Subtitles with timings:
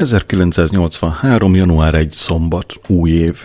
[0.00, 1.54] 1983.
[1.54, 2.12] január 1.
[2.12, 3.44] szombat, új év.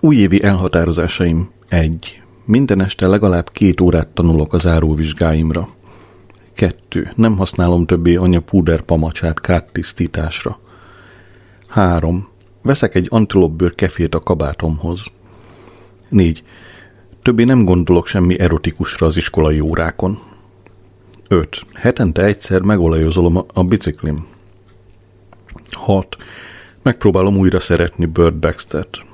[0.00, 2.22] Újévi elhatározásaim 1.
[2.44, 5.68] Minden este legalább két órát tanulok az áróvizsgáimra.
[6.54, 7.10] 2.
[7.14, 10.58] Nem használom többé anya púder pamacsát kártisztításra.
[11.68, 12.28] 3.
[12.62, 15.04] Veszek egy antilopbőr kefét a kabátomhoz.
[16.08, 16.42] 4.
[17.22, 20.18] Többé nem gondolok semmi erotikusra az iskolai órákon.
[21.28, 21.66] 5.
[21.74, 24.36] Hetente egyszer megolajozolom a biciklim.
[25.70, 26.16] 6.
[26.82, 29.06] Megpróbálom újra szeretni Bird Baxter-t.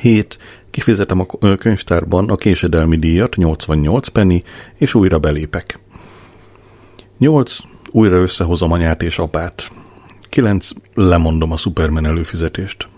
[0.00, 0.38] 7.
[0.70, 4.42] Kifizetem a könyvtárban a késedelmi díjat, 88 penny,
[4.74, 5.78] és újra belépek.
[7.18, 7.58] 8.
[7.90, 9.70] Újra összehozom anyát és apát.
[10.28, 10.68] 9.
[10.94, 12.88] Lemondom a Superman előfizetést.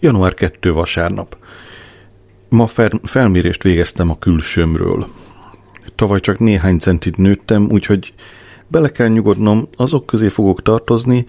[0.00, 0.72] Január 2.
[0.72, 1.36] vasárnap.
[2.48, 2.66] Ma
[3.02, 5.06] felmérést végeztem a külsőmről.
[5.94, 8.14] Tavaly csak néhány centit nőttem, úgyhogy
[8.68, 11.26] bele kell nyugodnom, azok közé fogok tartozni,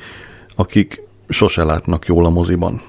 [0.56, 2.82] akik sose látnak jól a moziban.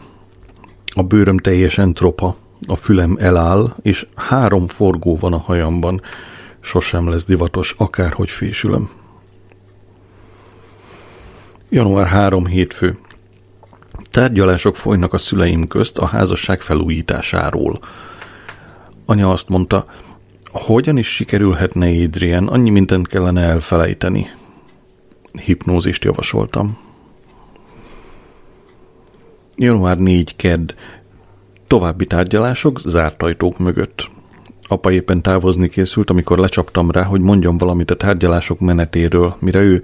[0.95, 2.37] A bőröm teljesen tropa,
[2.69, 6.01] a fülem eláll, és három forgó van a hajamban.
[6.61, 8.91] Sosem lesz divatos, akárhogy fésülöm.
[11.69, 12.99] Január 3 hétfő.
[14.11, 17.79] Tárgyalások folynak a szüleim közt a házasság felújításáról.
[19.07, 19.87] Anya azt mondta,
[20.53, 24.31] hogyan is sikerülhetne Adrian, annyi mindent kellene elfelejteni.
[25.45, 26.79] Hipnózist javasoltam.
[29.57, 30.73] Január 4 kedd.
[31.67, 34.11] További tárgyalások zárt ajtók mögött.
[34.69, 39.83] Apa éppen távozni készült, amikor lecsaptam rá, hogy mondjon valamit a tárgyalások menetéről, mire ő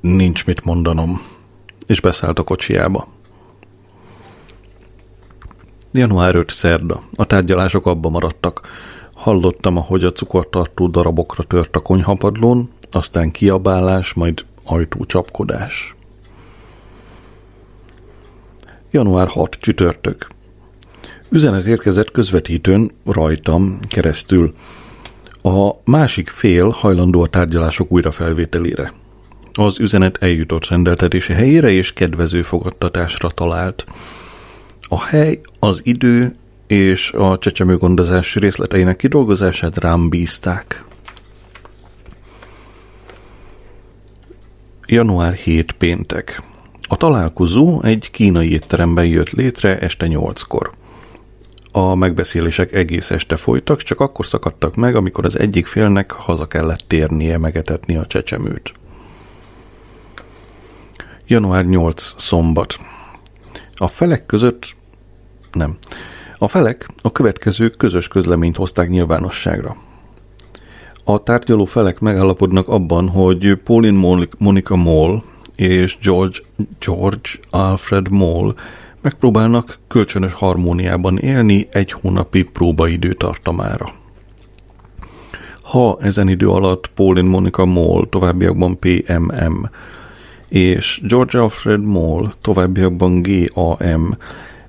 [0.00, 1.20] nincs mit mondanom,
[1.86, 3.08] és beszállt a kocsiába.
[5.92, 7.02] Január 5 szerda.
[7.14, 8.60] A tárgyalások abba maradtak.
[9.14, 15.94] Hallottam, ahogy a cukortartó darabokra tört a konyhapadlón, aztán kiabálás, majd ajtócsapkodás.
[18.90, 20.26] Január 6 csütörtök.
[21.28, 24.54] Üzenet érkezett közvetítőn rajtam keresztül.
[25.42, 28.92] A másik fél hajlandó a tárgyalások újrafelvételére.
[29.52, 33.84] Az üzenet eljutott rendeltetési helyére és kedvező fogadtatásra talált.
[34.82, 40.84] A hely, az idő és a csecsemőgondozás részleteinek kidolgozását rám bízták.
[44.86, 46.42] Január 7 péntek.
[46.88, 50.72] A találkozó egy kínai étteremben jött létre este nyolckor.
[51.72, 56.84] A megbeszélések egész este folytak, csak akkor szakadtak meg, amikor az egyik félnek haza kellett
[56.86, 58.72] térnie megetetni a csecsemőt.
[61.26, 62.14] Január 8.
[62.16, 62.78] szombat.
[63.74, 64.76] A felek között
[65.52, 65.76] nem.
[66.38, 69.76] A felek a következő közös közleményt hozták nyilvánosságra.
[71.04, 75.22] A tárgyaló felek megállapodnak abban, hogy Pauline Monica Moll
[75.56, 76.38] és George,
[76.78, 78.54] George Alfred Moll
[79.00, 83.86] megpróbálnak kölcsönös harmóniában élni egy hónapi próbaidő tartamára.
[85.62, 89.68] Ha ezen idő alatt Pauline Monica Moll továbbiakban PMM
[90.48, 94.16] és George Alfred Moll továbbiakban GAM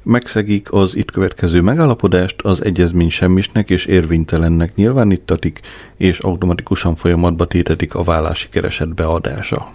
[0.05, 5.59] megszegik az itt következő megállapodást, az egyezmény semmisnek és érvénytelennek nyilvánítatik,
[5.97, 9.71] és automatikusan folyamatba tétetik a vállási kereset beadása.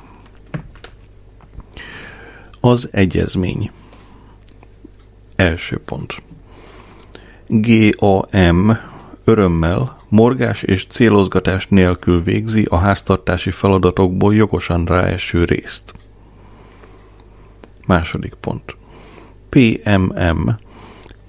[2.61, 3.71] Az egyezmény.
[5.37, 6.23] Első pont.
[7.47, 8.79] GAM
[9.25, 15.93] örömmel, morgás és célozgatás nélkül végzi a háztartási feladatokból jogosan ráeső részt.
[17.87, 18.79] Második pont.
[19.51, 20.59] PMM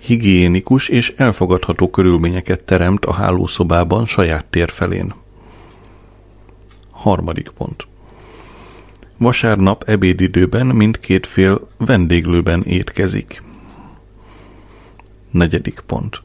[0.02, 5.14] higiénikus és elfogadható körülményeket teremt a hálószobában saját tér felén.
[6.92, 7.88] Harmadik pont.
[9.18, 13.44] Vasárnap ebédidőben mindkét fél vendéglőben étkezik.
[15.32, 16.22] Negyedik pont.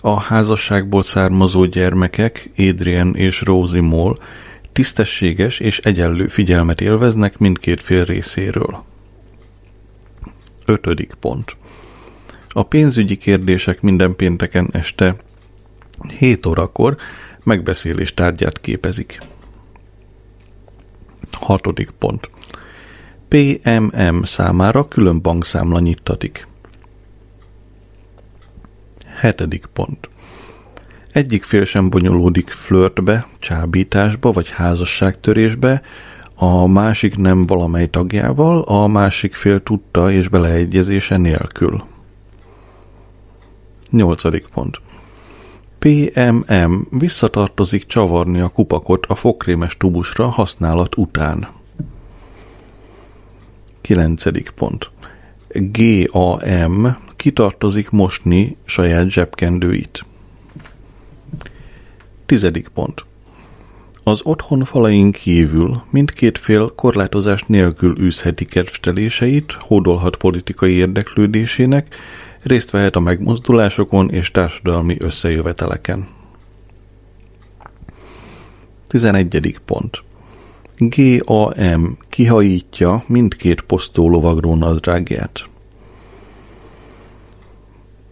[0.00, 4.16] A házasságból származó gyermekek, Adrian és Rosie Moll,
[4.72, 8.84] tisztességes és egyenlő figyelmet élveznek mindkét fél részéről.
[10.64, 11.56] Ötödik pont.
[12.48, 15.16] A pénzügyi kérdések minden pénteken este
[16.18, 16.96] 7 órakor
[17.42, 19.18] megbeszélés tárgyát képezik.
[21.30, 22.30] Hatodik pont.
[23.28, 26.46] PMM számára külön bankszámla nyittatik.
[29.06, 30.08] Hetedik pont.
[31.12, 35.82] Egyik fél sem bonyolódik flörtbe, csábításba vagy házasságtörésbe,
[36.44, 41.84] a másik nem valamely tagjával, a másik fél tudta és beleegyezése nélkül.
[43.90, 44.80] Nyolcadik pont.
[45.78, 51.48] PMM visszatartozik csavarni a kupakot a fokrémes tubusra használat után.
[53.80, 54.52] 9.
[54.54, 54.90] pont.
[55.48, 60.04] GAM kitartozik mosni saját zsebkendőit.
[62.26, 62.50] 10.
[62.74, 63.04] pont.
[64.04, 71.94] Az otthon falain kívül mindkét fél korlátozás nélkül űzheti kedvteléseit, hódolhat politikai érdeklődésének,
[72.42, 76.08] részt vehet a megmozdulásokon és társadalmi összejöveteleken.
[78.86, 79.60] 11.
[79.64, 80.02] pont.
[80.78, 85.48] GAM kihajítja mindkét posztó lovagró nadrágját.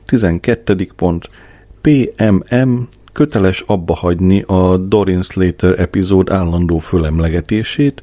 [0.05, 0.89] 12.
[0.97, 1.31] pont.
[1.81, 8.03] PMM köteles abba hagyni a Dorin Slater epizód állandó fölemlegetését,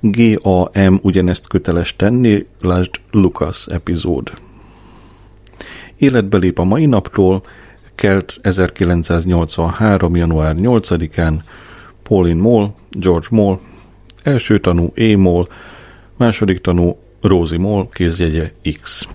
[0.00, 4.32] GAM ugyanezt köteles tenni, lásd Lucas epizód.
[5.96, 7.42] Életbe lép a mai napról,
[7.94, 10.16] kelt 1983.
[10.16, 11.34] január 8-án,
[12.02, 13.58] Pauline Moll, George Moll,
[14.22, 15.16] első tanú E.
[15.16, 15.46] Moll,
[16.16, 19.08] második tanú Rosie Moll, kézjegye X.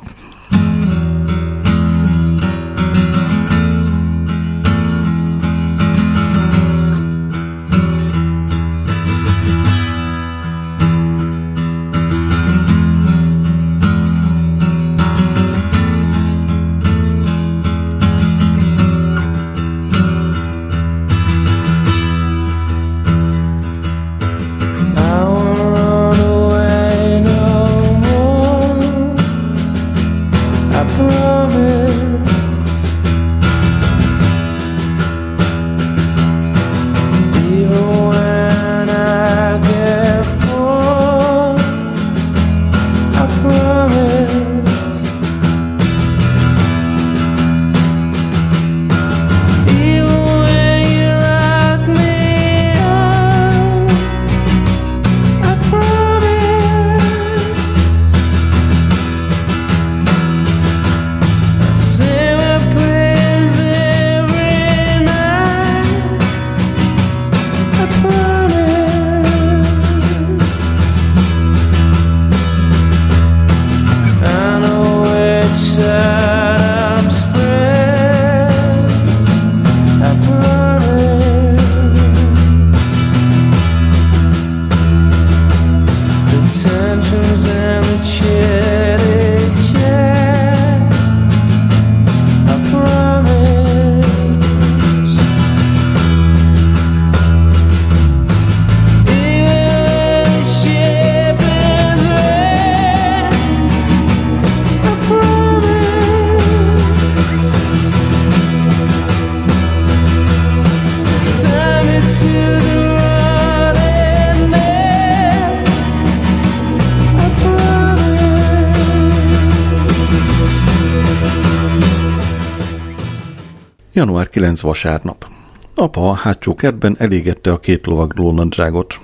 [124.53, 125.27] Január 9 vasárnap.
[125.75, 129.00] Apa a hátsó kertben elégette a két lovagló nadrágot.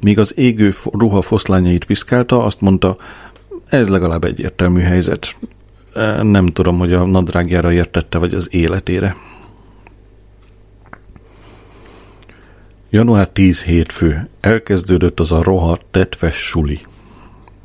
[0.00, 2.96] Míg az égő ruha foszlányait piszkálta, azt mondta,
[3.68, 5.36] ez legalább egyértelmű helyzet.
[6.22, 9.16] Nem tudom, hogy a nadrágjára értette, vagy az életére.
[12.90, 14.28] Január 10 hétfő.
[14.40, 16.78] Elkezdődött az a rohadt tetves suli.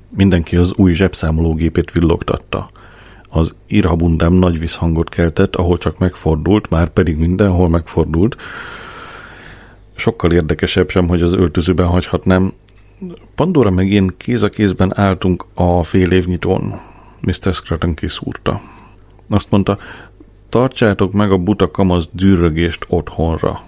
[0.10, 2.70] Mindenki az új zsebszámológépét villogtatta.
[3.36, 8.36] Az irhabundám nagy visszhangot keltett, ahol csak megfordult, már pedig mindenhol megfordult.
[9.96, 12.54] Sokkal érdekesebb sem, hogy az öltözőben hagyhatnám.
[13.36, 16.80] Pandora meg én kéz a kézben álltunk a fél évnyitón.
[17.22, 17.54] Mr.
[17.54, 18.62] Scruton kiszúrta.
[19.30, 19.77] Azt mondta,
[20.50, 23.62] tartsátok meg a buta kamasz dűrögést otthonra.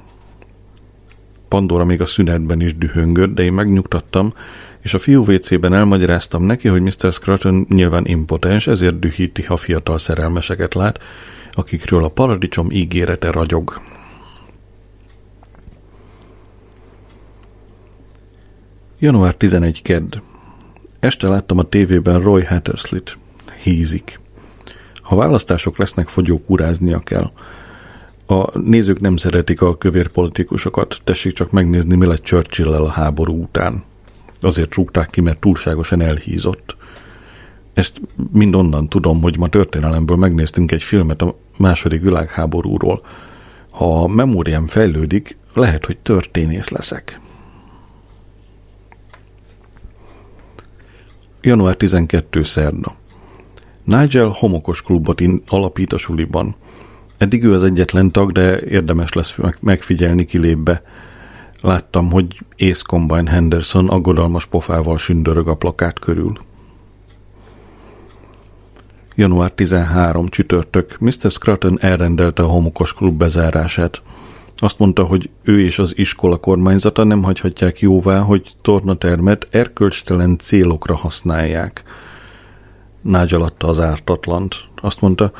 [1.47, 4.33] Pandora még a szünetben is dühöngött, de én megnyugtattam,
[4.87, 7.11] és a fiú WC-ben elmagyaráztam neki, hogy Mr.
[7.11, 10.99] Scruton nyilván impotens, ezért dühíti, ha fiatal szerelmeseket lát,
[11.51, 13.81] akikről a paradicsom ígérete ragyog.
[18.99, 20.17] Január 11 kedd.
[20.99, 23.17] Este láttam a tévében Roy Hatterslit.
[23.63, 24.19] Hízik.
[25.01, 27.31] Ha választások lesznek, fogyókúráznia kell.
[28.25, 33.41] A nézők nem szeretik a kövér politikusokat, tessék csak megnézni, mi lett churchill a háború
[33.41, 33.83] után.
[34.41, 36.75] Azért rúgták ki, mert túlságosan elhízott.
[37.73, 38.01] Ezt
[38.31, 43.01] mind onnan tudom, hogy ma történelemből megnéztünk egy filmet a második világháborúról.
[43.71, 47.19] Ha a memóriám fejlődik, lehet, hogy történész leszek.
[51.41, 52.43] Január 12.
[52.43, 52.95] szerda.
[53.83, 56.55] Nigel homokos klubot alapít a suliban.
[57.17, 60.81] Eddig ő az egyetlen tag, de érdemes lesz megfigyelni kilépbe.
[61.61, 66.37] Láttam, hogy Ace Combine Henderson aggodalmas pofával sündörög a plakát körül.
[69.15, 70.99] Január 13 csütörtök.
[70.99, 71.31] Mr.
[71.31, 74.01] Scruton elrendelte a homokos klub bezárását.
[74.57, 80.95] Azt mondta, hogy ő és az iskola kormányzata nem hagyhatják jóvá, hogy tornatermet erkölcstelen célokra
[80.95, 81.83] használják.
[83.01, 84.55] Nigel adta az ártatlant.
[84.81, 85.31] Azt mondta,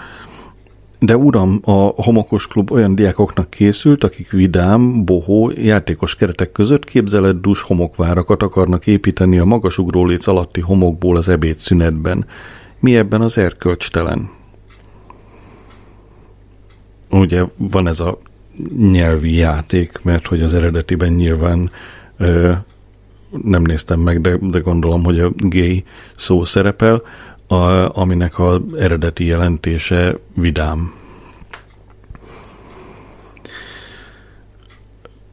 [1.00, 1.72] de uram, a
[2.04, 8.88] homokos klub olyan diákoknak készült, akik vidám, bohó, játékos keretek között képzelet dus homokvárakat akarnak
[8.88, 12.26] építeni a magasugró léc alatti homokból az ebédszünetben.
[12.80, 14.30] Mi ebben az erkölcstelen?
[17.10, 18.20] Ugye van ez a
[18.78, 21.72] nyelvi játék, mert hogy az eredetiben nyilván
[22.18, 22.52] ö,
[23.44, 25.84] nem néztem meg, de, de gondolom, hogy a gay
[26.16, 27.02] szó szerepel,
[27.48, 27.56] a,
[28.00, 30.94] aminek az eredeti jelentése vidám.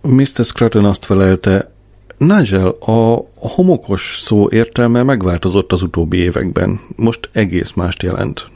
[0.01, 0.45] Mr.
[0.45, 1.73] Scruton azt felelte,
[2.17, 6.81] Nigel, a homokos szó értelme megváltozott az utóbbi években.
[6.97, 8.47] Most egész mást jelent.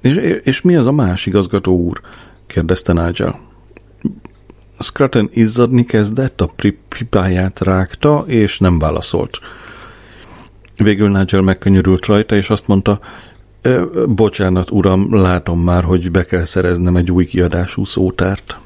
[0.00, 2.00] És, és mi az a más igazgató úr?
[2.46, 3.40] kérdezte Nigel.
[4.78, 6.52] Scruton izzadni kezdett, a
[6.88, 9.38] pipáját rágta, és nem válaszolt.
[10.76, 13.00] Végül Nigel megkönyörült rajta, és azt mondta,
[14.06, 18.56] bocsánat, uram, látom már, hogy be kell szereznem egy új kiadású szótárt.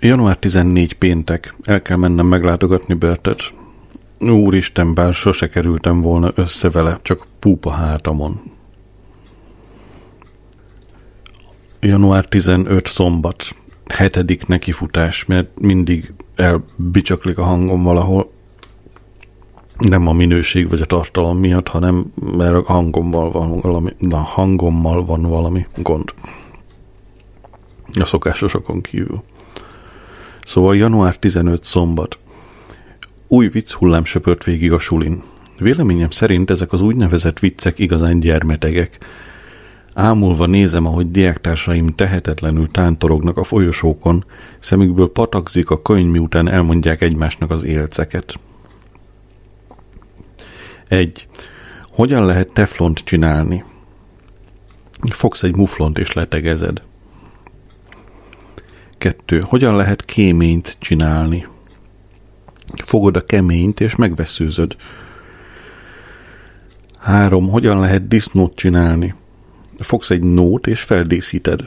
[0.00, 1.54] Január 14 péntek.
[1.62, 3.52] El kell mennem meglátogatni Bertet.
[4.18, 8.40] Úristen, bár sose kerültem volna össze vele, csak púpa hátamon.
[11.80, 13.54] Január 15 szombat.
[13.88, 18.32] Hetedik nekifutás, mert mindig elbicsaklik a hangom valahol.
[19.78, 25.04] Nem a minőség vagy a tartalom miatt, hanem mert a hangommal van valami, na, hangommal
[25.04, 26.14] van valami gond.
[28.00, 29.22] A szokásosokon kívül.
[30.44, 32.18] Szóval január 15 szombat.
[33.28, 35.22] Új vicc hullám söpört végig a sulin.
[35.58, 38.98] Véleményem szerint ezek az úgynevezett viccek igazán gyermetegek.
[39.94, 44.24] Ámulva nézem, ahogy diáktársaim tehetetlenül tántorognak a folyosókon,
[44.58, 48.40] szemükből patakzik a könyv, miután elmondják egymásnak az élceket.
[50.88, 51.26] Egy.
[51.82, 53.64] Hogyan lehet teflont csinálni?
[55.10, 56.82] Fogsz egy muflont és letegezed.
[58.98, 59.42] Kettő.
[59.46, 61.46] Hogyan lehet kéményt csinálni?
[62.84, 64.76] Fogod a keményt és megveszőzöd.
[66.98, 67.48] Három.
[67.48, 69.14] Hogyan lehet disznót csinálni?
[69.78, 71.66] Fogsz egy nót és feldészíted.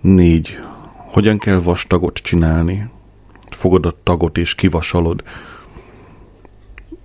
[0.00, 0.58] Négy.
[0.96, 2.90] Hogyan kell vastagot csinálni?
[3.50, 5.22] Fogod a tagot és kivasalod.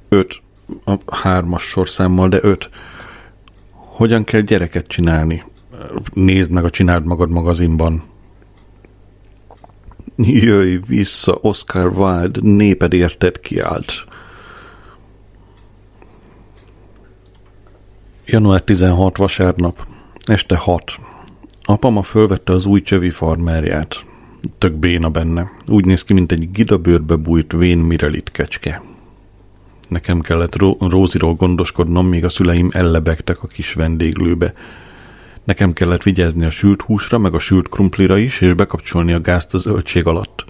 [0.09, 0.41] Öt.
[0.85, 2.69] A hármas sorszámmal, de öt.
[3.71, 5.43] Hogyan kell gyereket csinálni?
[6.13, 8.03] Nézd meg a Csináld Magad magazinban.
[10.15, 14.05] Jöjj vissza, Oscar Wilde, néped érted kiállt.
[18.31, 19.85] Január 16 vasárnap,
[20.25, 20.91] este 6.
[21.63, 23.99] Apama fölvette az új csövi farmerját.
[24.57, 25.51] Tök béna benne.
[25.67, 28.81] Úgy néz ki, mint egy gidabőrbe bújt vén mirelit kecske.
[29.87, 34.53] Nekem kellett Róziról gondoskodnom, míg a szüleim ellebegtek a kis vendéglőbe.
[35.43, 39.53] Nekem kellett vigyázni a sült húsra, meg a sült krumplira is, és bekapcsolni a gázt
[39.53, 40.45] az öltség alatt.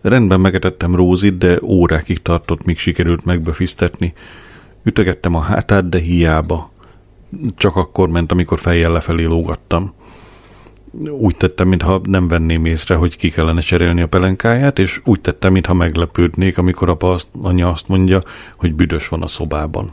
[0.00, 4.14] Rendben megetettem Rózit, de órákig tartott, míg sikerült megbefisztetni.
[4.82, 6.74] Ütögettem a hátát, de hiába.
[7.56, 9.94] Csak akkor ment, amikor fejjel lefelé lógattam.
[11.10, 15.52] Úgy tettem, mintha nem venném észre, hogy ki kellene cserélni a pelenkáját, és úgy tettem,
[15.52, 18.20] mintha meglepődnék, amikor apa azt, anya azt mondja,
[18.56, 19.90] hogy büdös van a szobában.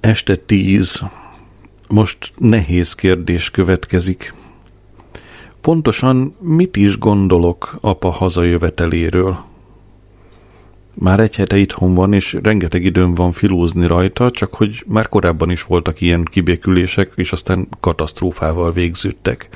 [0.00, 1.02] Este tíz.
[1.88, 4.34] Most nehéz kérdés következik.
[5.60, 9.44] Pontosan mit is gondolok apa hazajöveteléről?
[10.98, 15.50] Már egy hete itthon van, és rengeteg időm van filózni rajta, csak hogy már korábban
[15.50, 19.48] is voltak ilyen kibékülések, és aztán katasztrófával végződtek.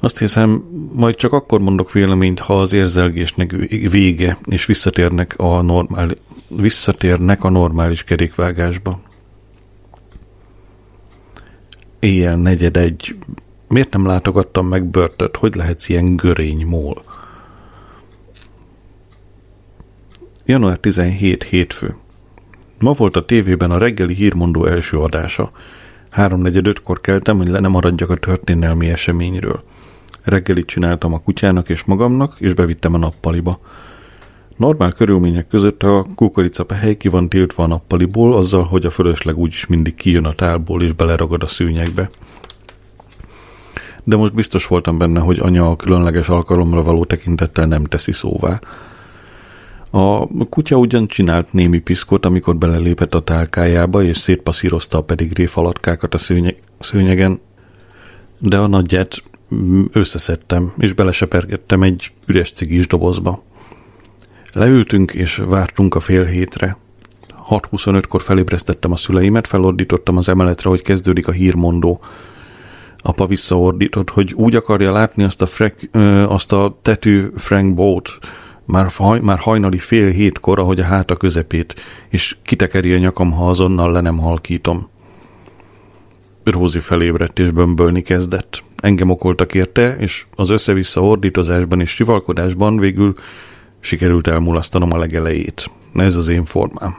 [0.00, 3.50] Azt hiszem, majd csak akkor mondok véleményt, ha az érzelgésnek
[3.90, 6.10] vége, és visszatérnek a, normál,
[6.48, 9.00] visszatérnek a normális kerékvágásba.
[11.98, 13.16] Éjjel negyed egy.
[13.68, 15.36] Miért nem látogattam meg börtöt?
[15.36, 17.13] Hogy lehetsz ilyen görény mól?
[20.46, 21.96] Január 17 hétfő.
[22.78, 25.50] Ma volt a tévében a reggeli hírmondó első adása.
[26.10, 29.62] Háromnegyed ötkor keltem, hogy le nem maradjak a történelmi eseményről.
[30.22, 33.60] Reggelit csináltam a kutyának és magamnak, és bevittem a nappaliba.
[34.56, 39.66] Normál körülmények között a kukoricapehely ki van tiltva a nappaliból, azzal, hogy a fölösleg úgyis
[39.66, 42.10] mindig kijön a tálból és beleragad a szőnyegbe.
[44.02, 48.60] De most biztos voltam benne, hogy anya a különleges alkalomra való tekintettel nem teszi szóvá.
[49.96, 56.14] A kutya ugyan csinált némi piszkot, amikor belelépett a tálkájába, és szétpasszírozta a pedigré falatkákat
[56.14, 57.40] a szőnyeg, szőnyegen,
[58.38, 59.22] de a nagyját
[59.92, 63.42] összeszedtem, és belesepergettem egy üres cigis dobozba.
[64.52, 66.76] Leültünk, és vártunk a fél hétre.
[67.48, 72.00] 6.25-kor felébresztettem a szüleimet, felordítottam az emeletre, hogy kezdődik a hírmondó.
[72.98, 78.18] Apa visszaordított, hogy úgy akarja látni azt a, frek, ö, azt a tetű Frank Boat,
[78.64, 81.74] már, haj, már hajnali fél hétkor, ahogy a háta közepét,
[82.08, 84.88] és kitekeri a nyakam, ha azonnal le nem halkítom.
[86.44, 88.62] Rózi felébredt és bömbölni kezdett.
[88.76, 93.14] Engem okoltak érte, és az össze-vissza ordítozásban és sivalkodásban végül
[93.80, 95.70] sikerült elmulasztanom a legelejét.
[95.94, 96.96] Ez az én formám.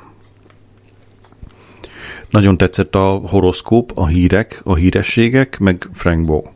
[2.29, 6.54] Nagyon tetszett a horoszkóp, a hírek, a hírességek, meg Frank Bow.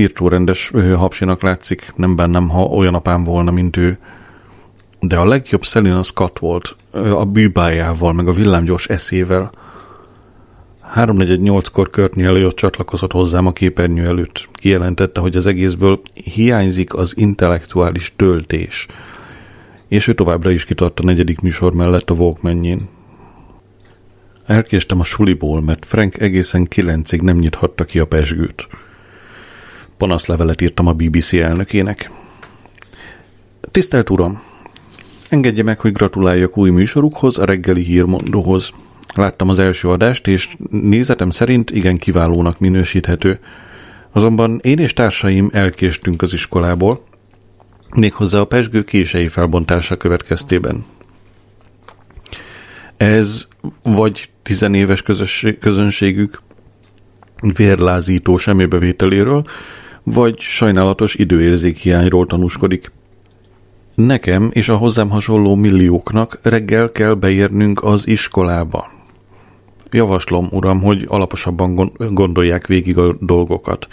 [0.00, 3.98] Írtó rendes hapsinak látszik, nem bennem, ha olyan apám volna, mint ő.
[5.00, 9.50] De a legjobb Selina Scott volt, a bűbájával, meg a villámgyors eszével.
[10.94, 14.48] 3.48-kor Körtni előtt csatlakozott hozzám a képernyő előtt.
[14.52, 18.86] Kijelentette, hogy az egészből hiányzik az intellektuális töltés.
[19.88, 22.88] És ő továbbra is kitart a negyedik műsor mellett a walkman
[24.46, 28.68] Elkéstem a suliból, mert Frank egészen kilencig nem nyithatta ki a pesgőt.
[30.00, 32.10] Panaszlevelet írtam a BBC elnökének.
[33.70, 34.42] Tisztelt Uram!
[35.28, 38.70] Engedje meg, hogy gratuláljak új műsorukhoz, a reggeli hírmondóhoz.
[39.14, 43.38] Láttam az első adást, és nézetem szerint igen kiválónak minősíthető.
[44.12, 47.04] Azonban én és társaim elkéstünk az iskolából,
[47.94, 50.84] méghozzá a pesgő kései felbontása következtében.
[52.96, 53.46] Ez
[53.82, 55.02] vagy tizenéves
[55.60, 56.42] közönségük
[57.56, 59.44] vérlázító semmibevételéről,
[60.02, 62.92] vagy sajnálatos időérzék hiányról tanúskodik.
[63.94, 68.90] Nekem és a hozzám hasonló millióknak reggel kell beérnünk az iskolába.
[69.90, 73.88] Javaslom, uram, hogy alaposabban gondolják végig a dolgokat.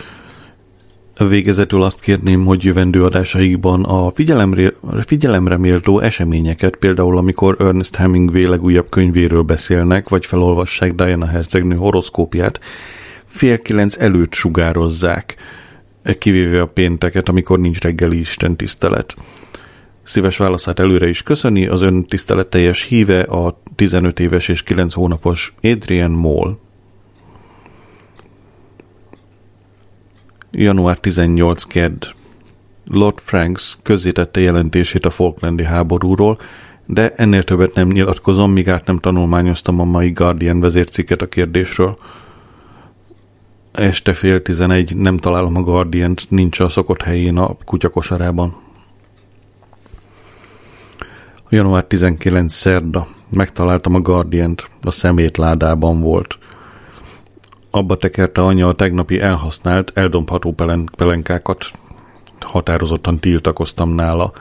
[1.30, 4.74] Végezetül azt kérném, hogy jövendő adásaikban a figyelemre,
[5.06, 12.60] figyelemre méltó eseményeket, például amikor Ernest Hemingway legújabb könyvéről beszélnek, vagy felolvassák Diana hercegnő horoszkópját,
[13.26, 15.36] fél kilenc előtt sugározzák,
[16.14, 19.16] kivéve a pénteket, amikor nincs reggeli Isten tisztelet.
[20.04, 25.54] Szíves válaszát előre is köszöni az ön tiszteletteljes híve a 15 éves és 9 hónapos
[25.62, 26.58] Adrian Moll.
[30.52, 32.06] Január 18 kedd.
[32.92, 36.38] Lord Franks közzétette jelentését a Falklandi háborúról,
[36.86, 41.98] de ennél többet nem nyilatkozom, míg át nem tanulmányoztam a mai Guardian vezércikket a kérdésről.
[43.78, 48.56] Este fél tizenegy nem találom a Guardian-t, nincs a szokott helyén a kutyakosarában.
[51.50, 53.08] Január 19 szerda.
[53.30, 56.38] Megtaláltam a Guardian-t, a szemétládában volt.
[57.72, 61.72] Abba tekerte anya a tegnapi elhasznált, eldombható pelen- pelenkákat.
[62.40, 64.32] Határozottan tiltakoztam nála.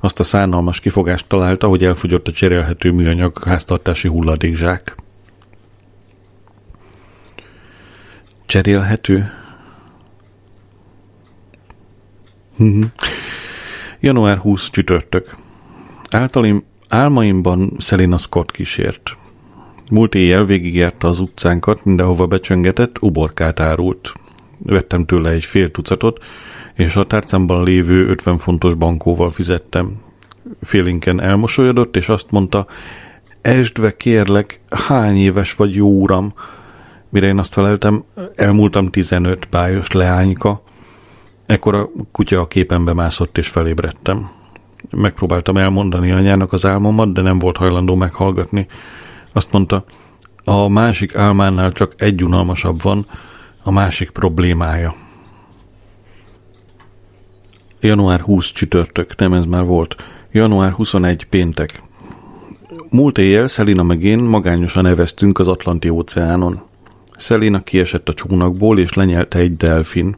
[0.00, 4.94] Azt a szánalmas kifogást találta, hogy elfogyott a cserélhető műanyag háztartási hulladékzsák.
[8.46, 9.30] Cserélhető?
[12.56, 12.82] Mhm.
[14.00, 15.30] Január 20 csütörtök.
[16.10, 19.16] Általim, álmaimban Selina Scott kísért.
[19.90, 24.12] Múlt éjjel végigjárta az utcánkat, mindenhova becsöngetett, uborkát árult.
[24.58, 26.24] Vettem tőle egy fél tucatot,
[26.74, 30.00] és a tárcámban lévő 50 fontos bankóval fizettem.
[30.62, 32.66] Félinken elmosolyodott, és azt mondta,
[33.40, 36.34] esdve kérlek, hány éves vagy jó uram?
[37.08, 40.62] Mire én azt feleltem, elmúltam 15 bájos leányka.
[41.46, 44.30] Ekkor a kutya a képenbe mászott, és felébredtem.
[44.90, 48.66] Megpróbáltam elmondani anyának az álmomat, de nem volt hajlandó meghallgatni.
[49.32, 49.84] Azt mondta,
[50.44, 53.06] a másik álmánál csak egy unalmasabb van,
[53.62, 54.94] a másik problémája.
[57.80, 59.96] Január 20 csütörtök, nem ez már volt.
[60.32, 61.82] Január 21 péntek.
[62.90, 66.62] Múlt éjjel Szelina meg én magányosan neveztünk az Atlanti óceánon.
[67.16, 70.16] Szelina kiesett a csónakból, és lenyelte egy delfin.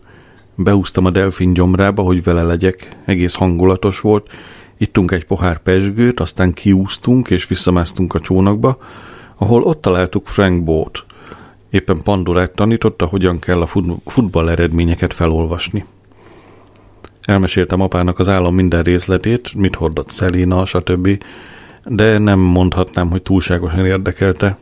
[0.54, 2.88] Beúztam a delfin gyomrába, hogy vele legyek.
[3.04, 4.37] Egész hangulatos volt.
[4.76, 8.78] Ittunk egy pohár pesgőt, aztán kiúztunk, és visszamásztunk a csónakba,
[9.37, 11.04] ahol ott találtuk Frank Boat.
[11.70, 13.66] Éppen Pandorát tanította, hogyan kell a
[14.04, 15.84] futball eredményeket felolvasni.
[17.22, 21.24] Elmeséltem apának az állam minden részletét, mit hordott Szelina, stb.,
[21.84, 24.56] de nem mondhatnám, hogy túlságosan érdekelte.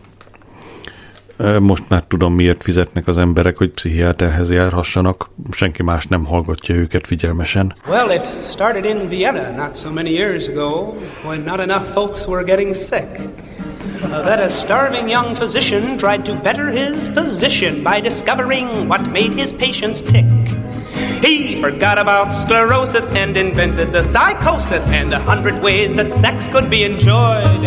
[1.61, 5.31] Most már tudom, miért fizetnek az emberek, hogy pszichiáterhez járhassanak.
[5.51, 7.75] Senki más nem hallgatja őket figyelmesen.
[7.89, 10.95] Well, it started in Vienna not so many years ago,
[11.27, 13.21] when not enough folks were getting sick.
[14.03, 19.33] Uh, that a starving young physician tried to better his position by discovering what made
[19.35, 20.46] his patients tick.
[21.27, 26.71] He forgot about sclerosis and invented the psychosis and a hundred ways that sex could
[26.71, 27.67] be enjoyed.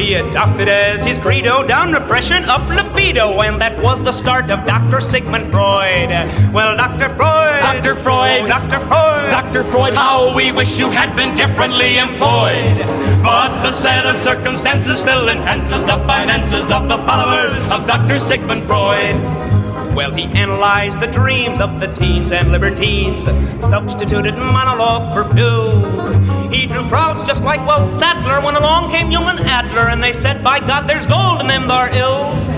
[0.00, 4.66] He adopted as his credo down repression, up libido, and that was the start of
[4.66, 5.00] Dr.
[5.00, 6.10] Sigmund Freud.
[6.52, 7.08] Well, Dr.
[7.14, 7.94] Freud, Dr.
[7.94, 8.80] Freud, oh, Dr.
[8.80, 9.62] Freud, Dr.
[9.62, 12.78] Freud, how we wish you had been differently employed.
[13.22, 18.18] But the set of circumstances still enhances the finances of the followers of Dr.
[18.18, 19.57] Sigmund Freud.
[19.98, 23.24] Well, he analyzed the dreams of the teens and libertines,
[23.68, 26.08] substituted monologue for pills.
[26.54, 30.12] He drew crowds just like Will Sadler when along came Jung and Adler, and they
[30.12, 32.48] said, By God, there's gold in them thar ills.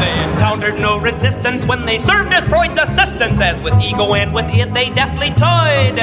[0.00, 4.48] They encountered no resistance when they served as Freud's assistants, as with ego and with
[4.48, 6.00] it they deftly toyed.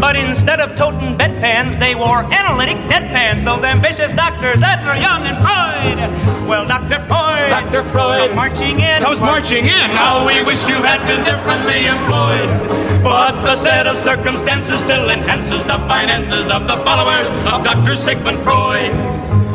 [0.00, 5.36] But instead of toting bedpans, they wore analytic deadpans, those ambitious doctors, Adler, Young, and
[5.44, 6.48] Freud.
[6.48, 7.00] Well, Dr.
[7.04, 7.82] Freud, Dr.
[7.90, 9.86] Freud, marching in, comes marching in.
[9.92, 13.02] How we wish you had been differently employed.
[13.02, 17.96] But the set of circumstances still enhances the finances of the followers of Dr.
[17.96, 19.45] Sigmund Freud.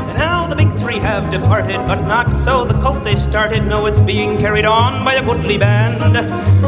[0.51, 3.65] The big three have departed, but not so the cult they started.
[3.65, 6.17] No, it's being carried on by a goodly band.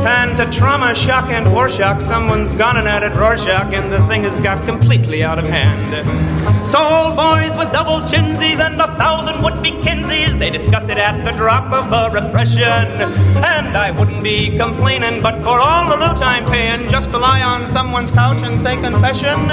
[0.08, 4.24] And to trauma, shock, and war shock, someone's gone and added Rorschach, and the thing
[4.24, 6.66] has got completely out of hand.
[6.66, 11.26] So old boys with double chinsies and a thousand would-be Kinseys, they discuss it at
[11.26, 12.64] the drop of a repression.
[13.44, 17.42] And I wouldn't be complaining, but for all the loot I'm paying, just to lie
[17.42, 19.48] on someone's couch and say confession.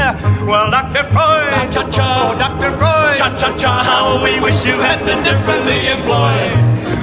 [0.47, 1.05] Well, Dr.
[1.12, 2.33] Freud, Cha-cha-cha.
[2.33, 2.77] oh, Dr.
[2.79, 6.56] Freud, Cha-cha-cha, how we wish you had been differently employed.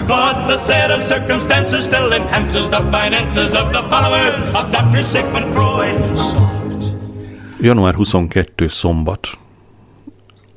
[0.07, 5.03] But the set of circumstances still enhances the finances of the followers of Dr.
[5.03, 6.17] Sigmund Freud.
[7.61, 8.67] Január 22.
[8.67, 9.27] szombat.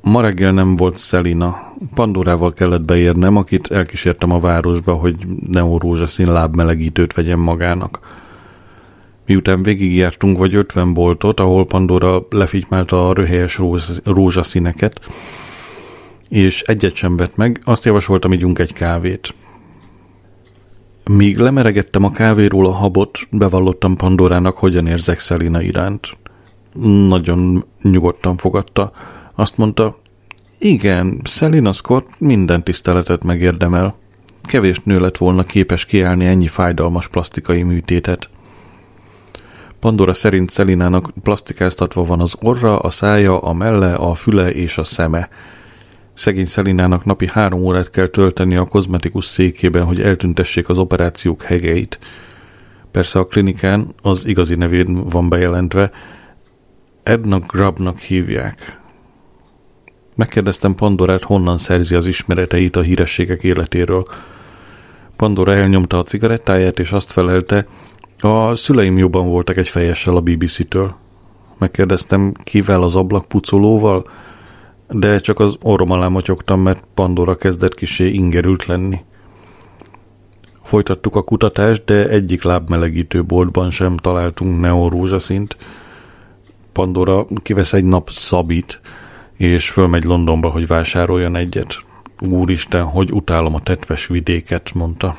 [0.01, 1.73] Ma reggel nem volt Szelina.
[1.93, 5.15] Pandorával kellett beérnem, akit elkísértem a városba, hogy
[5.47, 7.99] neorózsaszín lábmelegítőt vegyen magának.
[9.25, 14.99] Miután végigjártunk vagy 50 boltot, ahol Pandora lefitymálta a röhelyes róz- rózsaszíneket,
[16.31, 19.33] és egyet sem vett meg, azt javasoltam, ígyunk egy kávét.
[21.09, 26.17] Míg lemeregettem a kávéról a habot, bevallottam Pandorának, hogyan érzek Szelina iránt.
[27.07, 28.91] Nagyon nyugodtan fogadta.
[29.35, 29.95] Azt mondta,
[30.57, 33.95] igen, Selina Scott minden tiszteletet megérdemel.
[34.43, 38.29] Kevés nő lett volna képes kiállni ennyi fájdalmas plastikai műtétet.
[39.79, 44.83] Pandora szerint Szelinának plastikáztatva van az orra, a szája, a melle, a füle és a
[44.83, 45.29] szeme.
[46.13, 51.99] Szegény Szelinának napi három órát kell tölteni a kozmetikus székében, hogy eltüntessék az operációk hegeit.
[52.91, 55.91] Persze a klinikán az igazi nevén van bejelentve,
[57.03, 58.79] Edna Grabnak hívják.
[60.15, 64.05] Megkérdeztem Pandorát, honnan szerzi az ismereteit a hírességek életéről.
[65.15, 67.65] Pandora elnyomta a cigarettáját, és azt felelte,
[68.19, 70.95] a szüleim jobban voltak egy fejessel a BBC-től.
[71.57, 74.03] Megkérdeztem, kivel az ablakpucolóval,
[74.91, 78.99] de csak az orrom alá motyogtam, mert Pandora kezdett kisé ingerült lenni.
[80.63, 85.57] Folytattuk a kutatást, de egyik lábmelegítő boltban sem találtunk neorózsaszint.
[86.71, 88.81] Pandora kivesz egy nap szabit,
[89.37, 91.83] és fölmegy Londonba, hogy vásároljon egyet.
[92.19, 95.15] Úristen, hogy utálom a tetves vidéket, mondta.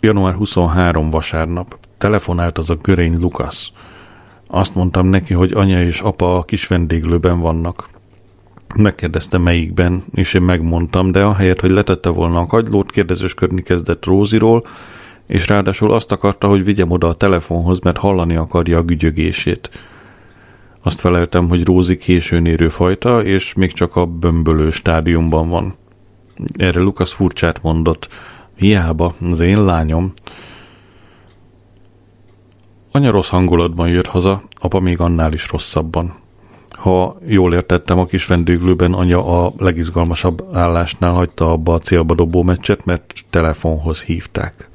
[0.00, 1.78] Január 23 vasárnap.
[1.98, 3.72] Telefonált az a görény Lukasz.
[4.56, 7.88] Azt mondtam neki, hogy anya és apa a kis vendéglőben vannak.
[8.76, 14.66] Megkérdezte melyikben, és én megmondtam, de ahelyett, hogy letette volna a kagylót, kérdezősködni kezdett Róziról,
[15.26, 19.70] és ráadásul azt akarta, hogy vigyem oda a telefonhoz, mert hallani akarja a gügyögését.
[20.82, 25.74] Azt feleltem, hogy Rózi későn érő fajta, és még csak a bömbölő stádiumban van.
[26.56, 28.08] Erre Lukasz furcsát mondott.
[28.56, 30.12] Hiába, az én lányom.
[32.96, 36.14] Anya rossz hangulatban jött haza, apa még annál is rosszabban.
[36.70, 42.42] Ha jól értettem, a kis vendéglőben anya a legizgalmasabb állásnál hagyta abba a célba dobó
[42.42, 44.68] meccset, mert telefonhoz hívták.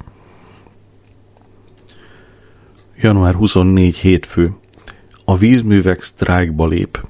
[2.96, 4.54] Január 24 hétfő.
[5.24, 7.08] A vízművek sztrájkba lép.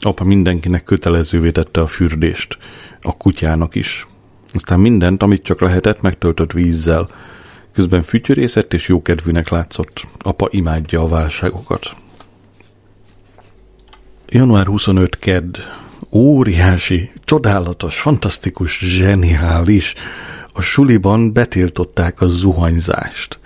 [0.00, 2.58] Apa mindenkinek kötelezővé tette a fürdést.
[3.02, 4.06] A kutyának is.
[4.54, 7.08] Aztán mindent, amit csak lehetett, megtöltött vízzel.
[7.72, 10.06] Közben fütyörészett és jókedvűnek látszott.
[10.18, 11.90] Apa imádja a válságokat.
[14.28, 15.56] Január 25 kedd.
[16.12, 19.94] Óriási, csodálatos, fantasztikus, zseniális.
[20.52, 23.38] A suliban betiltották a zuhanyzást.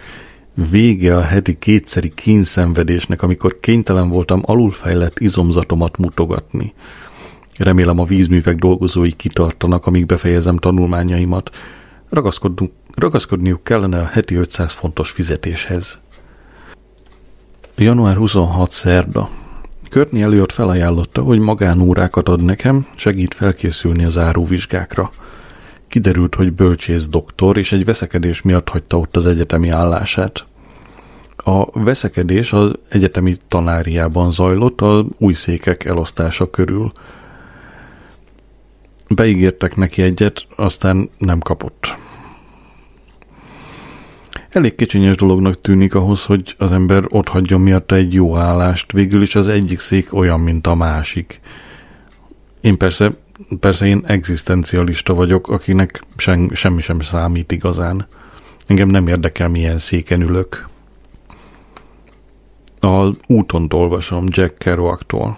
[0.71, 6.73] Vége a heti kétszeri kínszenvedésnek, amikor kénytelen voltam alulfejlett izomzatomat mutogatni.
[7.59, 11.51] Remélem a vízművek dolgozói kitartanak, amíg befejezem tanulmányaimat.
[12.09, 16.01] Ragaszkodnunk, ragaszkodniuk kellene a heti 500 fontos fizetéshez.
[17.77, 19.29] Január 26 szerda.
[19.89, 25.11] Körtni előtt felajánlotta, hogy magánórákat ad nekem, segít felkészülni az áróvizsgákra.
[25.89, 30.45] Kiderült, hogy bölcsész doktor, és egy veszekedés miatt hagyta ott az egyetemi állását.
[31.37, 36.93] A veszekedés az egyetemi tanáriában zajlott a új székek elosztása körül.
[39.09, 41.97] Beígértek neki egyet, aztán nem kapott.
[44.55, 48.93] Elég kicsinyes dolognak tűnik ahhoz, hogy az ember ott hagyjon miatta egy jó állást.
[48.93, 51.41] Végül is az egyik szék olyan, mint a másik.
[52.61, 53.17] Én persze,
[53.61, 58.07] persze én egzisztencialista vagyok, akinek sem, semmi sem számít igazán.
[58.67, 60.69] Engem nem érdekel, milyen széken ülök.
[62.81, 65.37] A úton olvasom Jack Kerouaktól.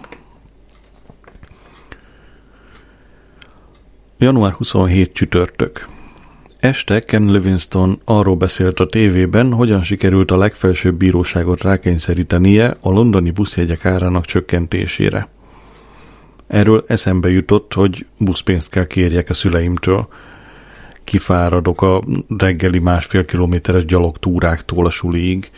[4.17, 5.87] Január 27 csütörtök.
[6.59, 13.31] Este Ken Livingston arról beszélt a tévében, hogyan sikerült a legfelsőbb bíróságot rákényszerítenie a londoni
[13.31, 15.27] buszjegyek árának csökkentésére.
[16.47, 20.07] Erről eszembe jutott, hogy buszpénzt kell kérjek a szüleimtől.
[21.03, 22.01] Kifáradok a
[22.37, 25.51] reggeli másfél kilométeres gyalogtúráktól a suliig.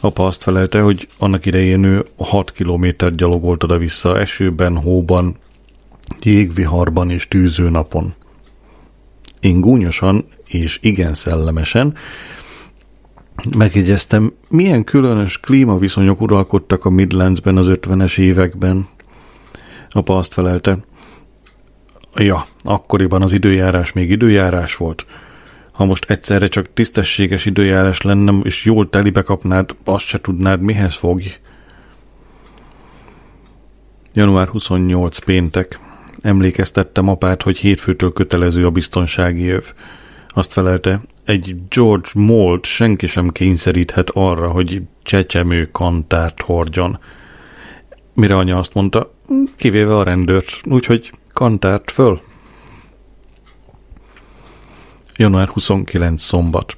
[0.00, 5.36] Apa azt felelte, hogy annak idején ő 6 kilométer gyalogolt oda-vissza esőben, hóban,
[6.22, 8.14] jégviharban és tűző napon.
[9.40, 11.94] Én gúnyosan és igen szellemesen
[13.56, 18.88] megjegyeztem, milyen különös klímaviszonyok uralkodtak a Midlandsben az 50-es években.
[19.90, 20.78] Apa azt felelte,
[22.14, 25.06] ja, akkoriban az időjárás még időjárás volt.
[25.72, 30.94] Ha most egyszerre csak tisztességes időjárás lenne, és jól telibe kapnád, azt se tudnád, mihez
[30.94, 31.36] fogj.
[34.12, 35.78] Január 28 péntek.
[36.20, 39.72] Emlékeztettem apát, hogy hétfőtől kötelező a biztonsági jöv.
[40.28, 46.98] Azt felelte, egy George Molt senki sem kényszeríthet arra, hogy csecsemő kantárt hordjon.
[48.14, 49.14] Mire anya azt mondta,
[49.56, 52.20] kivéve a rendőrt, úgyhogy kantárt föl.
[55.16, 56.76] Január 29 szombat.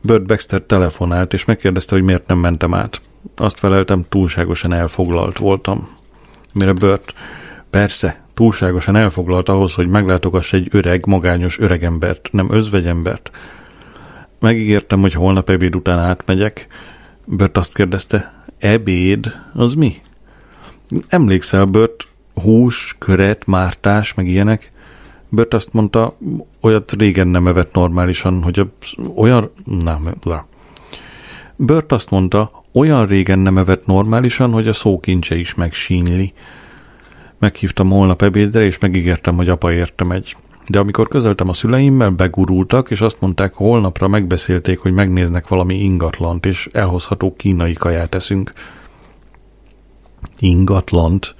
[0.00, 3.00] Bert Baxter telefonált, és megkérdezte, hogy miért nem mentem át.
[3.36, 5.88] Azt feleltem, túlságosan elfoglalt voltam.
[6.52, 7.14] Mire Bert,
[7.70, 13.30] persze, túlságosan elfoglalt ahhoz, hogy meglátogass egy öreg, magányos öregembert, nem özvegyembert.
[14.40, 16.66] Megígértem, hogy holnap ebéd után átmegyek.
[17.24, 19.94] Bört azt kérdezte, ebéd, az mi?
[21.08, 24.72] Emlékszel, Bört, hús, köret, mártás, meg ilyenek?
[25.28, 26.16] Bört azt mondta,
[26.60, 28.66] olyat régen nem evett normálisan, hogy a,
[29.14, 29.50] olyan...
[29.64, 30.46] Nem, le.
[31.56, 36.32] Bört azt mondta, olyan régen nem evett normálisan, hogy a szókincse is megsínli.
[37.38, 40.36] Meghívtam holnap ebédre, és megígértem, hogy apa értem egy.
[40.68, 46.46] De amikor közöltem a szüleimmel, begurultak, és azt mondták, holnapra megbeszélték, hogy megnéznek valami ingatlant,
[46.46, 48.52] és elhozható kínai kaját eszünk.
[50.38, 51.34] Ingatlant?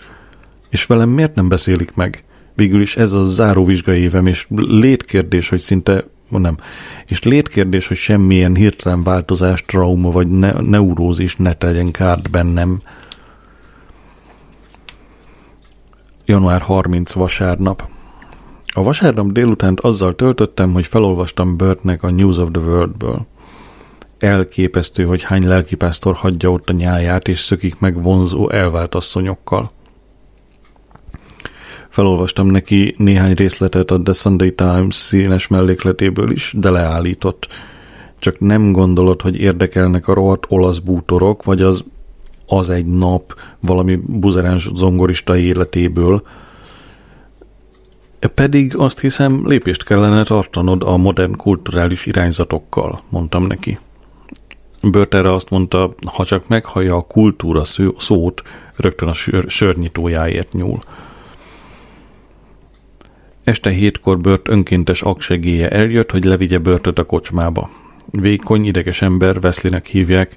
[0.69, 2.25] És velem miért nem beszélik meg?
[2.55, 6.57] Végül is ez a záróvizsgai évem, és létkérdés, hogy szinte nem.
[7.07, 12.81] És létkérdés, hogy semmilyen hirtelen változás, trauma vagy ne- neurózis ne tegyen kárt bennem.
[16.29, 17.89] Január 30 vasárnap.
[18.67, 23.27] A vasárnap délutánt azzal töltöttem, hogy felolvastam Bertnek a News of the World-ből.
[24.19, 29.71] Elképesztő, hogy hány lelkipásztor hagyja ott a nyáját, és szökik meg vonzó elvált asszonyokkal.
[31.89, 37.49] Felolvastam neki néhány részletet a The Sunday Times színes mellékletéből is, de leállított.
[38.19, 41.85] Csak nem gondolod, hogy érdekelnek a rohadt olasz bútorok, vagy az
[42.47, 46.23] az egy nap valami buzeráns zongorista életéből,
[48.35, 53.79] pedig azt hiszem lépést kellene tartanod a modern kulturális irányzatokkal, mondtam neki.
[54.83, 57.65] Bört erre azt mondta, ha csak meghallja a kultúra
[57.97, 58.43] szót,
[58.77, 60.79] rögtön a sör, sörnyitójáért nyúl.
[63.45, 67.71] Este hétkor Bört önkéntes aksegélye eljött, hogy levigye Börtöt a kocsmába.
[68.11, 70.37] Vékony, ideges ember, Veszlinek hívják,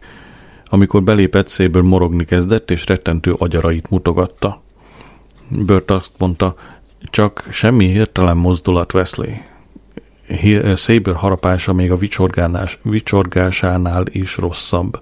[0.70, 4.62] amikor belépett, széből morogni kezdett, és rettentő agyarait mutogatta.
[5.48, 6.56] Bört azt mondta,
[7.04, 9.32] csak semmi hirtelen mozdulat, Wesley.
[10.76, 11.98] Saber harapása még a
[12.84, 15.02] vicsorgásánál is rosszabb.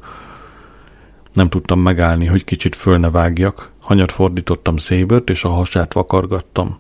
[1.34, 3.72] Nem tudtam megállni, hogy kicsit föl ne vágjak.
[3.80, 6.80] Hanyat fordítottam Sabert, és a hasát vakargattam.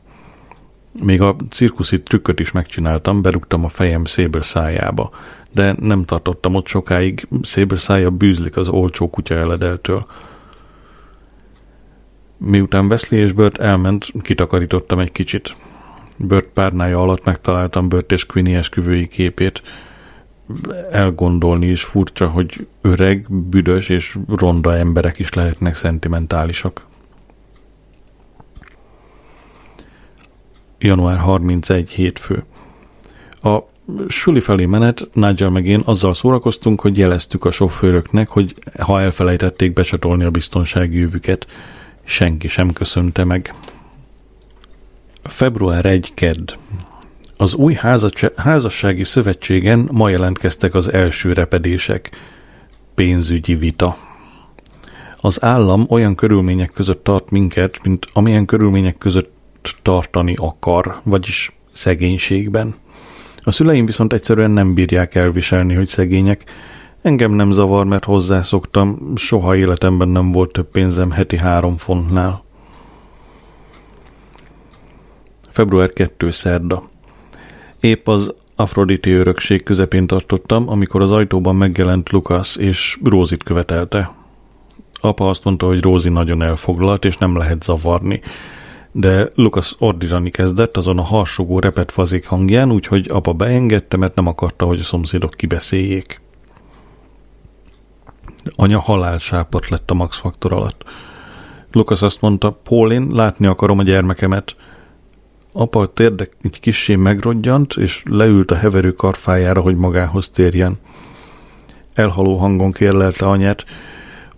[1.04, 5.10] Még a cirkuszi trükköt is megcsináltam, berúgtam a fejem Saber szájába,
[5.52, 10.06] de nem tartottam ott sokáig, Saber szája bűzlik az olcsó kutya eledeltől.
[12.38, 15.56] Miután Wesley és Bert elment, kitakarítottam egy kicsit.
[16.18, 19.62] Bert párnája alatt megtaláltam Bert és Quinny esküvői képét.
[20.92, 26.86] Elgondolni is furcsa, hogy öreg, büdös és ronda emberek is lehetnek szentimentálisak.
[30.80, 32.44] Január 31 hétfő.
[33.44, 33.60] A
[34.08, 39.74] suli felé menet Nigel meg én azzal szórakoztunk, hogy jeleztük a sofőröknek, hogy ha elfelejtették
[39.74, 41.48] becsatolni a biztonsági jövüket,
[42.04, 43.54] senki sem köszönte meg.
[45.24, 46.54] Február 1 kedd.
[47.38, 47.78] Az új
[48.36, 52.10] házassági szövetségen ma jelentkeztek az első repedések.
[52.96, 53.98] Pénzügyi vita.
[55.22, 59.32] Az állam olyan körülmények között tart minket, mint amilyen körülmények között
[59.82, 62.76] tartani akar, vagyis szegénységben.
[63.48, 66.44] A szüleim viszont egyszerűen nem bírják elviselni, hogy szegények.
[67.02, 72.44] Engem nem zavar, mert hozzászoktam, soha életemben nem volt több pénzem heti három fontnál.
[75.50, 76.32] Február 2.
[76.32, 76.84] szerda.
[77.80, 84.14] Épp az Afroditi örökség közepén tartottam, amikor az ajtóban megjelent Lukasz, és Rózit követelte.
[84.94, 88.22] Apa azt mondta, hogy Rózi nagyon elfoglalt, és nem lehet zavarni.
[89.00, 94.28] De Lukasz ordítani kezdett azon a harsogó repet fazék hangján, úgyhogy apa beengedte, mert nem
[94.28, 96.22] akarta, hogy a szomszédok kibeszéljék.
[98.56, 100.84] Anya halálsápat lett a Max faktor alatt.
[101.72, 104.56] Lukasz azt mondta, Paulin, látni akarom a gyermekemet–
[105.60, 110.78] Apa térdek egy kissé megrodjant, és leült a heverő karfájára, hogy magához térjen.
[111.94, 113.66] Elhaló hangon kérlelte anyát,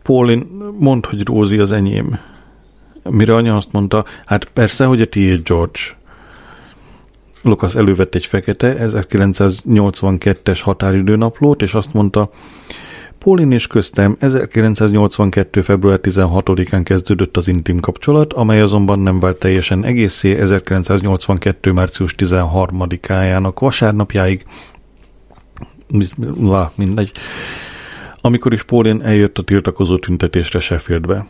[0.04, 2.19] Paulin, mondd, hogy Rózi az enyém.
[3.03, 5.79] Mire anya azt mondta, hát persze, hogy a tiéd, George.
[7.41, 12.29] Lukasz elővett egy fekete 1982-es határidőnaplót, és azt mondta,
[13.19, 15.62] Paulin és köztem 1982.
[15.62, 21.71] február 16-án kezdődött az intim kapcsolat, amely azonban nem vált teljesen egészé 1982.
[21.71, 24.43] március 13-ájának vasárnapjáig.
[26.41, 27.12] Lá, mindegy.
[28.21, 31.25] Amikor is Paulin eljött a tiltakozó tüntetésre Sheffieldbe.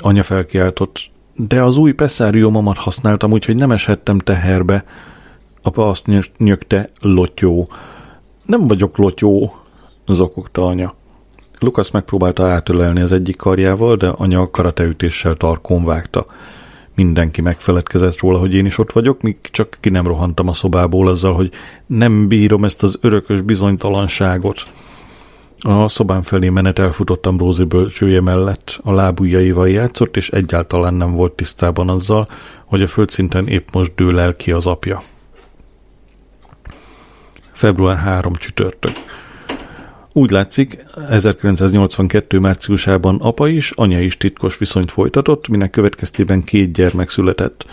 [0.00, 4.84] Anya felkiáltott, de az új peszáriumomat használtam, úgyhogy nem eshettem teherbe.
[5.62, 6.06] Apa azt
[6.38, 7.68] nyögte, lotyó.
[8.44, 9.54] Nem vagyok lotyó,
[10.06, 10.94] zokogta anya.
[11.60, 16.26] Lukasz megpróbálta átölelni az egyik karjával, de anya a karateütéssel tarkón vágta.
[16.94, 21.08] Mindenki megfeledkezett róla, hogy én is ott vagyok, míg csak ki nem rohantam a szobából
[21.08, 21.50] azzal, hogy
[21.86, 24.66] nem bírom ezt az örökös bizonytalanságot.
[25.58, 31.32] A szobám felé menet elfutottam Rózi bölcsője mellett, a lábujjaival játszott, és egyáltalán nem volt
[31.32, 32.28] tisztában azzal,
[32.64, 35.02] hogy a földszinten épp most dől el ki az apja.
[37.52, 38.92] Február 3 csütörtök.
[40.12, 42.38] Úgy látszik, 1982.
[42.38, 47.66] márciusában apa is, anya is titkos viszonyt folytatott, minek következtében két gyermek született.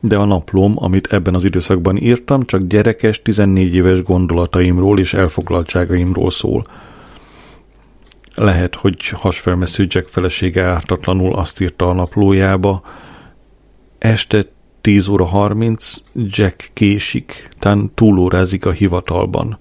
[0.00, 6.30] De a naplóm, amit ebben az időszakban írtam, csak gyerekes, 14 éves gondolataimról és elfoglaltságaimról
[6.30, 6.66] szól.
[8.40, 12.82] Lehet, hogy hasfelmesző Jack felesége ártatlanul azt írta a naplójába.
[13.98, 14.42] Este
[14.80, 19.58] 10 óra 30, Jack késik, tán túlórázik a hivatalban–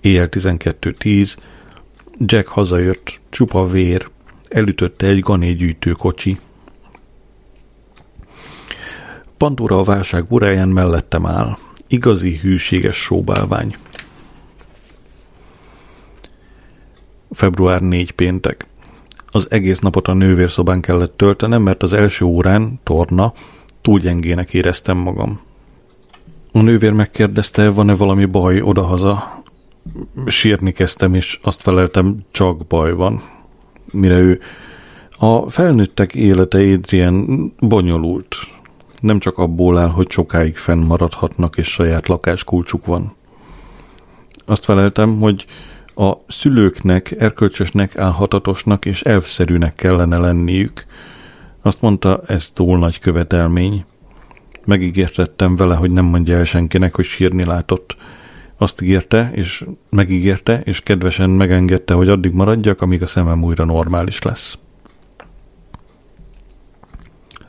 [0.00, 1.36] éjjel 12.10,
[2.18, 4.08] Jack hazajött, csupa vér,
[4.48, 6.38] elütötte egy ganégyűjtő kocsi.
[9.36, 11.56] Pandora a válság uráján mellettem áll.
[11.86, 13.76] Igazi hűséges sóbálvány.
[17.30, 18.66] Február 4 péntek.
[19.30, 23.32] Az egész napot a nővérszobán kellett töltenem, mert az első órán, torna,
[23.80, 25.40] túl gyengének éreztem magam.
[26.52, 29.42] A nővér megkérdezte, van-e valami baj odahaza,
[30.26, 33.22] sírni kezdtem, és azt feleltem, csak baj van.
[33.92, 34.40] Mire ő
[35.18, 38.36] a felnőttek élete Adrian bonyolult.
[39.00, 43.14] Nem csak abból áll, hogy sokáig fennmaradhatnak, és saját lakáskulcsuk van.
[44.44, 45.46] Azt feleltem, hogy
[46.00, 50.84] a szülőknek, erkölcsösnek, álhatatosnak és elvszerűnek kellene lenniük.
[51.62, 53.84] Azt mondta, ez túl nagy követelmény.
[54.64, 57.96] Megígértettem vele, hogy nem mondja el senkinek, hogy sírni látott–
[58.62, 64.22] azt ígérte, és megígérte, és kedvesen megengedte, hogy addig maradjak, amíg a szemem újra normális
[64.22, 64.58] lesz.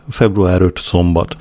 [0.10, 0.80] Február 5.
[0.80, 1.38] szombat.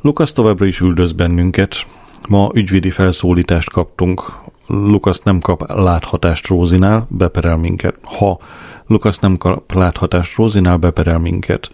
[0.00, 1.86] Lukasz továbbra is üldöz bennünket.
[2.28, 4.32] Ma ügyvédi felszólítást kaptunk.
[4.70, 7.94] Lukasz nem kap láthatást Rózinál, beperel minket.
[8.02, 8.38] Ha
[8.86, 11.70] Lukasz nem kap láthatást Rózinál, beperel minket.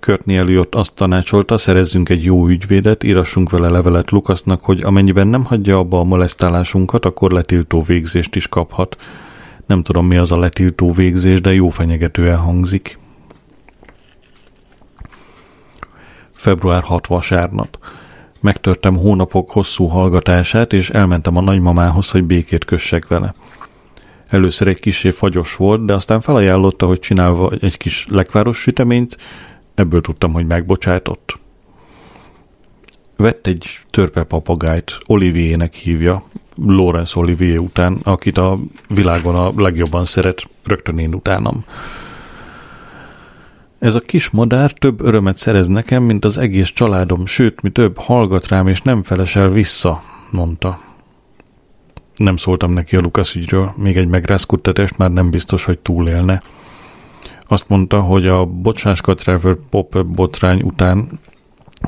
[0.00, 5.44] Körtni Eliott azt tanácsolta, szerezzünk egy jó ügyvédet, írassunk vele levelet Lukasznak, hogy amennyiben nem
[5.44, 8.96] hagyja abba a molesztálásunkat, akkor letiltó végzést is kaphat.
[9.66, 12.98] Nem tudom, mi az a letiltó végzés, de jó fenyegetően hangzik.
[16.34, 17.78] Február 6 vasárnap.
[18.40, 23.34] Megtörtem hónapok hosszú hallgatását, és elmentem a nagymamához, hogy békét kössek vele.
[24.28, 29.16] Először egy kisé fagyos volt, de aztán felajánlotta, hogy csinálva egy kis lekváros süteményt,
[29.74, 31.38] ebből tudtam, hogy megbocsátott.
[33.16, 36.22] Vett egy törpe papagájt, Oliviernek hívja,
[36.66, 38.58] Lawrence Olivier után, akit a
[38.88, 41.64] világon a legjobban szeret, rögtön én utánam.
[43.78, 47.98] Ez a kis madár több örömet szerez nekem, mint az egész családom, sőt, mi több,
[47.98, 50.80] hallgat rám, és nem felesel vissza, mondta.
[52.16, 56.42] Nem szóltam neki a Lukasz ügyről, még egy megrázkuttatást már nem biztos, hogy túlélne.
[57.46, 61.20] Azt mondta, hogy a Bocsáska Trevor Pop botrány után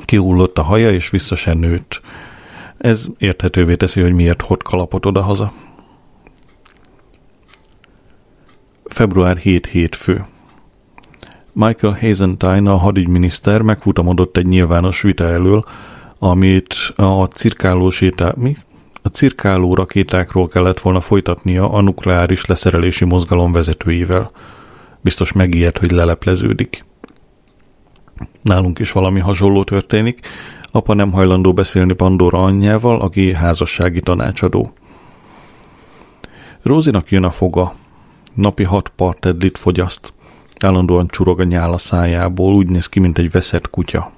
[0.05, 2.01] kihullott a haja, és vissza se nőtt.
[2.77, 5.51] Ez érthetővé teszi, hogy miért hott kalapot odahaza.
[8.85, 10.25] Február 7 hétfő.
[11.53, 15.63] Michael Hazentine, a hadügyminiszter megfutamodott egy nyilvános vita elől,
[16.19, 18.33] amit a cirkáló sétá...
[18.37, 18.57] Mi?
[19.01, 24.31] A cirkáló rakétákról kellett volna folytatnia a nukleáris leszerelési mozgalom vezetőivel.
[25.01, 26.85] Biztos megijedt, hogy lelepleződik.
[28.41, 30.19] Nálunk is valami hasonló történik.
[30.71, 34.71] Apa nem hajlandó beszélni Pandora anyjával, aki házassági tanácsadó.
[36.61, 37.73] Rózinak jön a foga.
[38.33, 40.13] Napi hat partedlit fogyaszt.
[40.63, 44.11] Állandóan csurog a nyál szájából, úgy néz ki, mint egy veszett kutya.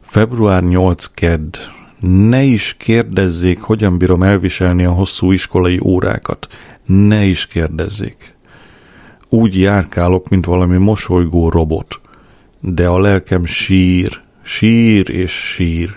[0.00, 1.56] Február 8 kedd.
[2.00, 6.46] Ne is kérdezzék, hogyan bírom elviselni a hosszú iskolai órákat.
[6.86, 8.34] Ne is kérdezzék.
[9.28, 12.00] Úgy járkálok, mint valami mosolygó robot.
[12.60, 15.96] De a lelkem sír, sír és sír.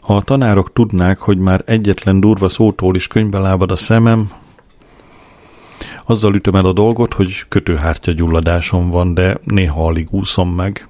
[0.00, 4.30] Ha a tanárok tudnák, hogy már egyetlen durva szótól is könyvbe lábad a szemem,
[6.10, 10.88] azzal ütöm el a dolgot, hogy kötőhártya gyulladásom van, de néha alig úszom meg.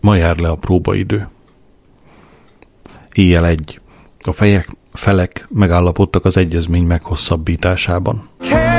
[0.00, 1.28] Ma jár le a próbaidő.
[3.12, 3.80] Éjjel egy.
[4.20, 8.28] A fejek, felek megállapodtak az egyezmény meghosszabbításában.
[8.40, 8.77] Can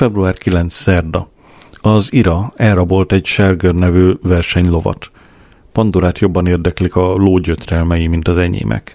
[0.00, 1.30] Február 9 szerda.
[1.72, 5.10] Az IRA elrabolt egy Sherger nevű versenylovat.
[5.72, 8.94] Pandorát jobban érdeklik a lógyötrelmei, mint az enyémek.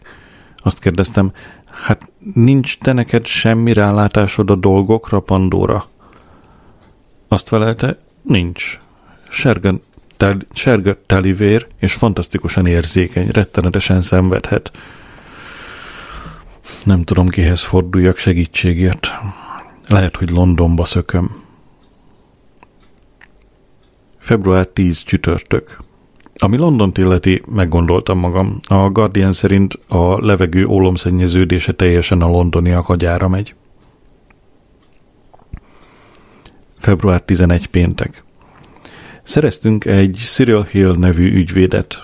[0.58, 1.32] Azt kérdeztem,
[1.72, 5.90] hát nincs te neked semmi rálátásod a dolgokra, Pandora?
[7.28, 8.80] Azt felelte, nincs.
[9.30, 9.82] Sergen,
[10.18, 14.72] tel, sergött telivér, és fantasztikusan érzékeny, rettenetesen szenvedhet.
[16.84, 19.12] Nem tudom, kihez forduljak segítségért.
[19.88, 21.44] Lehet, hogy Londonba szököm.
[24.18, 25.78] Február 10 csütörtök.
[26.36, 28.60] Ami Londont illeti, meggondoltam magam.
[28.68, 33.56] A Guardian szerint a levegő ólomszennyeződése teljesen a londoniak agyára megy.
[36.78, 38.24] Február 11 péntek.
[39.24, 42.04] Szereztünk egy Cyril Hill nevű ügyvédet.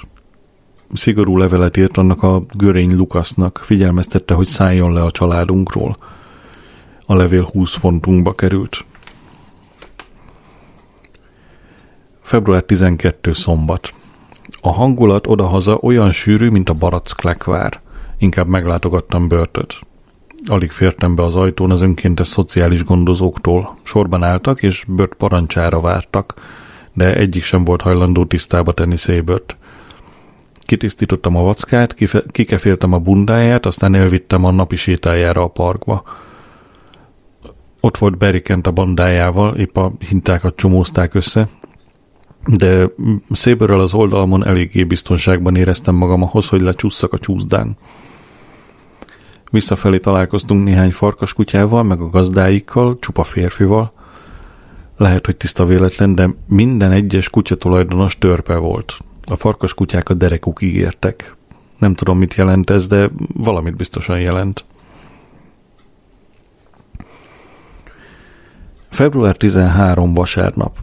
[0.93, 5.97] Szigorú levelet írt annak a görény Lukasznak, figyelmeztette, hogy szálljon le a családunkról.
[7.05, 8.85] A levél 20 fontunkba került.
[12.21, 13.93] Február 12 szombat.
[14.61, 17.81] A hangulat odahaza olyan sűrű, mint a barack lekvár.
[18.17, 19.79] Inkább meglátogattam börtöt.
[20.45, 23.77] Alig fértem be az ajtón az önkéntes szociális gondozóktól.
[23.83, 26.33] Sorban álltak, és bört parancsára vártak,
[26.93, 29.55] de egyik sem volt hajlandó tisztába tenni szébört.
[30.59, 31.95] Kitisztítottam a vackát,
[32.31, 36.03] kikeféltem a bundáját, aztán elvittem a napi sétájára a parkba.
[37.83, 41.47] Ott volt Berikent a bandájával, épp a hintákat csomózták össze,
[42.45, 42.89] de
[43.31, 47.77] szébörrel az oldalmon eléggé biztonságban éreztem magam ahhoz, hogy lecsúszszak a csúszdán.
[49.51, 53.93] Visszafelé találkoztunk néhány farkas kutyával, meg a gazdáikkal, csupa férfival.
[54.97, 58.97] Lehet, hogy tiszta véletlen, de minden egyes kutyatulajdonos törpe volt.
[59.25, 61.35] A farkas kutyák a derekukig értek.
[61.77, 64.65] Nem tudom, mit jelent ez, de valamit biztosan jelent.
[68.91, 70.77] Február 13 vasárnap.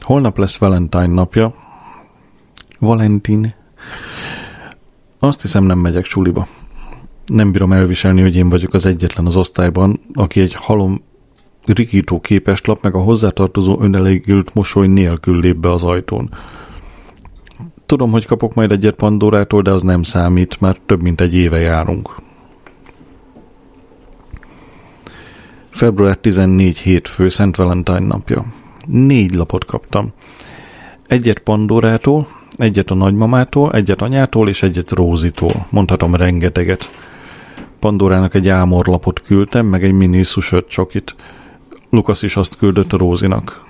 [0.00, 1.54] Holnap lesz Valentine napja.
[2.78, 3.54] Valentin.
[5.18, 6.46] Azt hiszem nem megyek suliba.
[7.26, 11.02] Nem bírom elviselni, hogy én vagyok az egyetlen az osztályban, aki egy halom
[11.64, 16.30] rikító képes lap, meg a hozzátartozó önelégült mosoly nélkül lép be az ajtón.
[17.86, 21.58] Tudom, hogy kapok majd egyet Pandorától, de az nem számít, már több mint egy éve
[21.58, 22.14] járunk.
[25.80, 28.44] Február 14 hétfő, Szent Valentine napja.
[28.86, 30.12] Négy lapot kaptam.
[31.06, 32.26] Egyet Pandorától,
[32.56, 35.66] egyet a nagymamától, egyet anyától és egyet Rózitól.
[35.70, 36.90] Mondhatom rengeteget.
[37.78, 41.14] Pandorának egy ámorlapot küldtem, meg egy mini szusört csokit.
[41.90, 43.64] Lukasz is azt küldött Rózinak.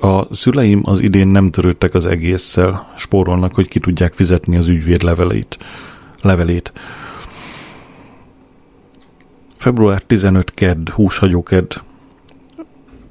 [0.00, 5.02] A szüleim az idén nem törődtek az egésszel, spórolnak, hogy ki tudják fizetni az ügyvéd
[5.02, 5.58] levelét.
[6.22, 6.72] levelét.
[9.64, 11.74] Február 15 kedd, húshagyó kedd.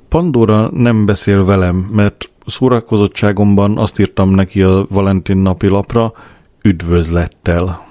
[0.10, 6.14] Pandora nem beszél velem, mert szórakozottságomban azt írtam neki a Valentin napi lapra,
[6.62, 7.86] üdvözlettel.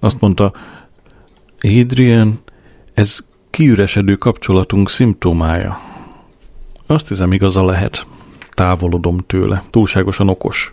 [0.00, 0.52] Azt mondta,
[1.60, 2.38] Adrian,
[2.94, 3.18] ez
[3.50, 5.78] kiüresedő kapcsolatunk szimptomája.
[6.86, 8.06] Azt hiszem igaza lehet.
[8.50, 9.62] Távolodom tőle.
[9.70, 10.72] Túlságosan okos.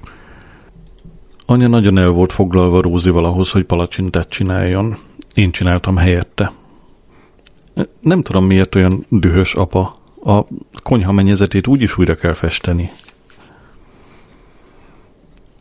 [1.45, 4.97] Anya nagyon el volt foglalva Rózival ahhoz, hogy palacsintát csináljon.
[5.33, 6.51] Én csináltam helyette.
[7.99, 9.95] Nem tudom, miért olyan dühös apa.
[10.23, 10.45] A
[10.83, 12.89] konyha mennyezetét úgyis újra kell festeni.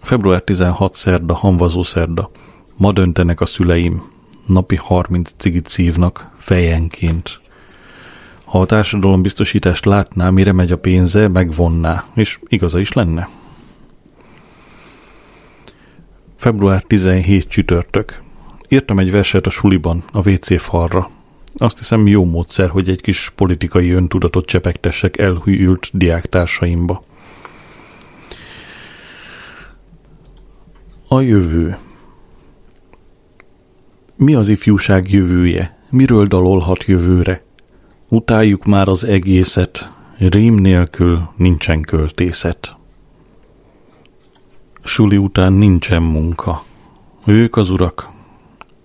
[0.01, 2.31] Február 16 szerda, hamvazó szerda.
[2.77, 4.03] Ma döntenek a szüleim.
[4.47, 7.41] Napi 30 cigit szívnak, fejenként.
[8.45, 13.29] Ha a társadalom biztosítást látná, mire megy a pénze, megvonná, és igaza is lenne.
[16.37, 18.23] Február 17 csütörtök.
[18.69, 21.11] Írtam egy verset a suliban, a WC falra.
[21.59, 27.05] Azt hiszem jó módszer, hogy egy kis politikai öntudatot csepegtessek elhűült diáktársaimba.
[31.09, 31.77] A jövő.
[34.17, 35.79] Mi az ifjúság jövője?
[35.91, 37.43] Miről dalolhat jövőre?
[38.09, 42.77] Utáljuk már az egészet, rím nélkül nincsen költészet.
[44.83, 46.63] Suli után nincsen munka.
[47.25, 48.09] Ők az urak,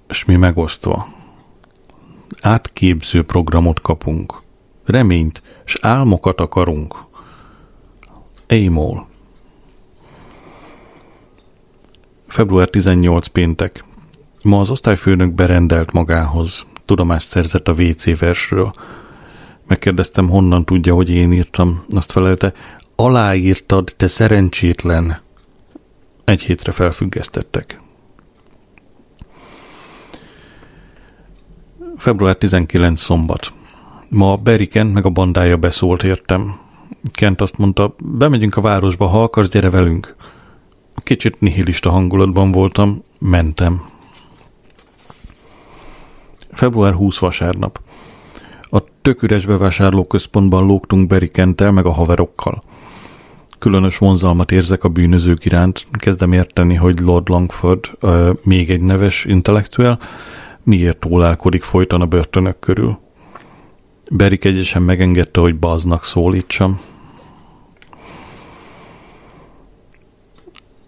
[0.10, 1.23] s mi megosztva.
[2.46, 4.42] Átképző programot kapunk.
[4.86, 6.96] Reményt, s álmokat akarunk.
[8.48, 9.08] Émol.
[12.28, 13.84] Február 18 péntek.
[14.42, 16.66] Ma az osztályfőnök berendelt magához.
[16.86, 18.74] Tudomást szerzett a WC versről.
[19.68, 21.86] Megkérdeztem, honnan tudja, hogy én írtam.
[21.94, 22.54] Azt felelte,
[22.96, 25.22] aláírtad, te szerencsétlen.
[26.24, 27.83] Egy hétre felfüggesztettek.
[31.98, 33.54] Február 19 szombat.
[34.10, 36.56] Ma Beriken meg a bandája beszólt értem.
[37.12, 40.16] Kent azt mondta, bemegyünk a városba, ha akarsz, gyere velünk.
[40.96, 43.84] Kicsit nihilista hangulatban voltam, mentem.
[46.52, 47.82] Február 20 vasárnap.
[48.62, 52.64] A tök üres bevásárlóközpontban lógtunk Berikenttel meg a haverokkal.
[53.60, 59.26] Különös vonzalmat érzek a bűnözők iránt, kezdem érteni, hogy Lord Langford, uh, még egy neves
[59.26, 60.00] intellektuel,
[60.64, 63.00] miért tólálkodik folyton a börtönök körül.
[64.10, 66.80] Berik egyesen megengedte, hogy baznak szólítsam.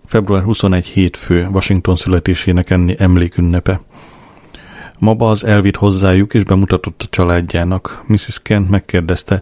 [0.05, 3.81] Február 21 hétfő, Washington születésének enni emlékünnepe.
[4.99, 8.03] Ma az elvitt hozzájuk és bemutatott a családjának.
[8.07, 8.41] Mrs.
[8.41, 9.41] Kent megkérdezte,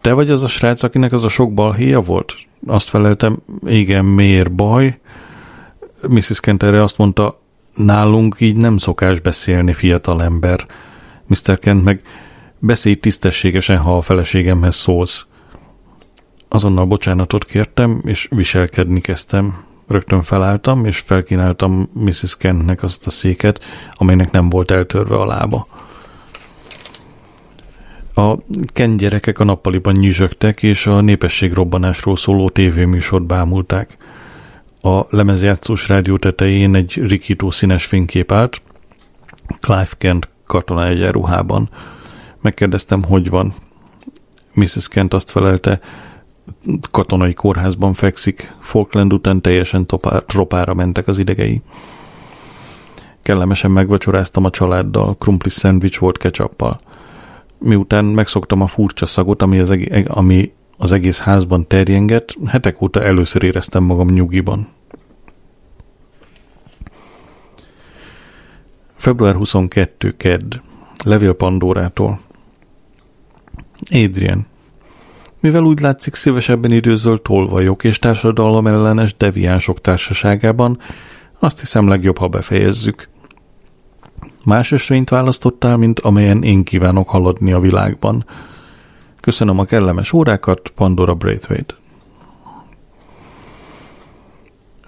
[0.00, 2.34] te vagy az a srác, akinek az a sok balhéja volt?
[2.66, 4.98] Azt feleltem, igen, miért baj?
[6.08, 6.40] Mrs.
[6.40, 7.40] Kent erre azt mondta,
[7.76, 10.66] nálunk így nem szokás beszélni, fiatal ember.
[11.26, 11.58] Mr.
[11.58, 12.02] Kent meg,
[12.58, 15.26] beszélj tisztességesen, ha a feleségemhez szólsz.
[16.48, 19.64] Azonnal bocsánatot kértem, és viselkedni kezdtem.
[19.86, 22.36] Rögtön felálltam, és felkínáltam Mrs.
[22.36, 25.66] Kentnek azt a széket, amelynek nem volt eltörve a lába.
[28.14, 28.34] A
[28.72, 33.96] Ken gyerekek a nappaliban nyüzsögtek, és a népességrobbanásról szóló tévéműsort bámulták.
[34.86, 38.62] A lemezjátszós rádió tetején egy rikító színes fénykép állt,
[39.60, 41.68] Clive Kent katona egyenruhában.
[42.40, 43.54] Megkérdeztem, hogy van.
[44.52, 44.88] Mrs.
[44.88, 45.80] Kent azt felelte,
[46.90, 51.62] katonai kórházban fekszik, Falkland után teljesen topá, tropára mentek az idegei.
[53.22, 56.80] Kellemesen megvacsoráztam a családdal, krumplis szendvics volt ketchuppal.
[57.58, 59.74] Miután megszoktam a furcsa szagot, ami az,
[60.06, 64.68] ami az egész házban terjengett, hetek óta először éreztem magam nyugiban.
[68.96, 70.10] Február 22.
[70.10, 70.54] Kedd.
[71.04, 72.20] Levél Pandórától.
[73.90, 74.46] Adrian.
[75.40, 80.78] Mivel úgy látszik szívesebben időzöl tolvajok és társadalom ellenes deviánsok társaságában,
[81.38, 83.08] azt hiszem legjobb, ha befejezzük.
[84.44, 88.24] Más ösvényt választottál, mint amelyen én kívánok haladni a világban.
[89.26, 91.74] Köszönöm a kellemes órákat, Pandora Braithwaite.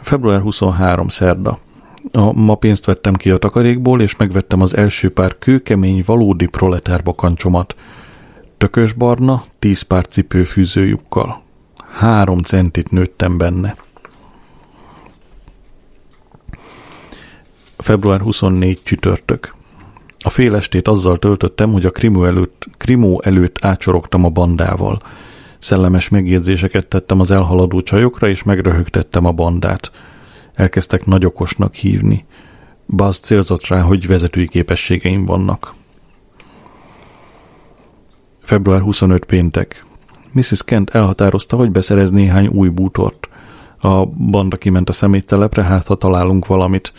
[0.01, 1.09] Február 23.
[1.09, 1.59] szerda.
[2.12, 7.03] A, ma pénzt vettem ki a takarékból, és megvettem az első pár kőkemény, valódi proletár
[7.03, 7.74] bakancsomat.
[8.59, 11.43] Tökös barna, tíz pár cipőfűzőjukkal.
[11.91, 13.76] Három centit nőttem benne.
[17.76, 19.57] Február 24 csütörtök.
[20.21, 24.99] A fél estét azzal töltöttem, hogy a krimó előtt, krimó előtt átsorogtam a bandával.
[25.59, 29.91] Szellemes megjegyzéseket tettem az elhaladó csajokra, és megröhögtettem a bandát.
[30.55, 32.27] Elkezdtek nagyokosnak hívni.
[32.87, 35.75] Buzz célzott rá, hogy vezetői képességeim vannak.
[38.43, 39.85] Február 25 péntek.
[40.33, 40.64] Mrs.
[40.64, 43.29] Kent elhatározta, hogy beszerez néhány új bútort.
[43.81, 46.93] A banda kiment a szeméttelepre, hát ha találunk valamit.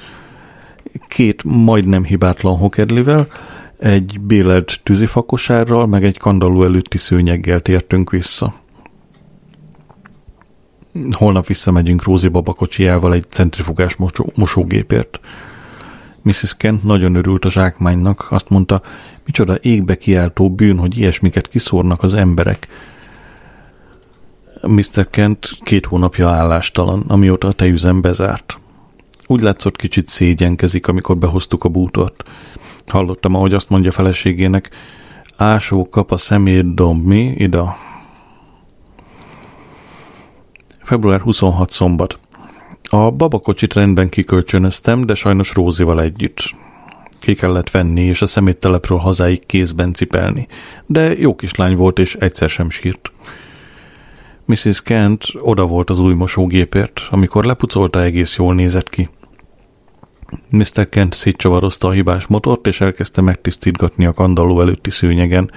[1.07, 3.27] Két majdnem hibátlan hokedlivel,
[3.79, 8.53] egy bélelt tűzifakosárral, meg egy kandalló előtti szőnyeggel tértünk vissza.
[11.11, 15.19] Holnap visszamegyünk Rózi baba kocsijával egy centrifugás mosó- mosógépért.
[16.21, 16.55] Mrs.
[16.57, 18.81] Kent nagyon örült a zsákmánynak, azt mondta,
[19.25, 22.67] micsoda égbe kiáltó bűn, hogy ilyesmiket kiszórnak az emberek.
[24.61, 25.09] Mr.
[25.09, 28.58] Kent két hónapja állástalan, amióta a tejüzem bezárt.
[29.31, 32.23] Úgy látszott kicsit szégyenkezik, amikor behoztuk a bútort.
[32.87, 34.69] Hallottam, ahogy azt mondja feleségének,
[35.37, 37.33] ásó kap a szemét domb, mi?
[37.37, 37.77] Ida.
[40.83, 42.19] Február 26 szombat.
[42.83, 46.55] A babakocsit rendben kikölcsönöztem, de sajnos Rózival együtt.
[47.19, 50.47] Ki kellett venni, és a szeméttelepről hazáig kézben cipelni.
[50.85, 53.11] De jó kislány volt, és egyszer sem sírt.
[54.45, 54.81] Mrs.
[54.81, 59.09] Kent oda volt az új mosógépért, amikor lepucolta egész jól nézett ki.
[60.49, 60.89] Mr.
[60.89, 65.51] Kent szétcsavarozta a hibás motort, és elkezdte megtisztítgatni a kandalló előtti szőnyegen.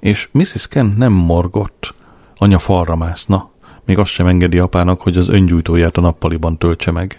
[0.00, 0.68] És Mrs.
[0.68, 1.94] Kent nem morgott.
[2.36, 3.50] Anya falra mászna.
[3.84, 7.18] Még azt sem engedi apának, hogy az öngyújtóját a nappaliban töltse meg.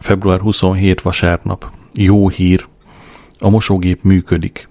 [0.00, 1.70] Február 27 vasárnap.
[1.92, 2.66] Jó hír.
[3.38, 4.68] A mosógép működik.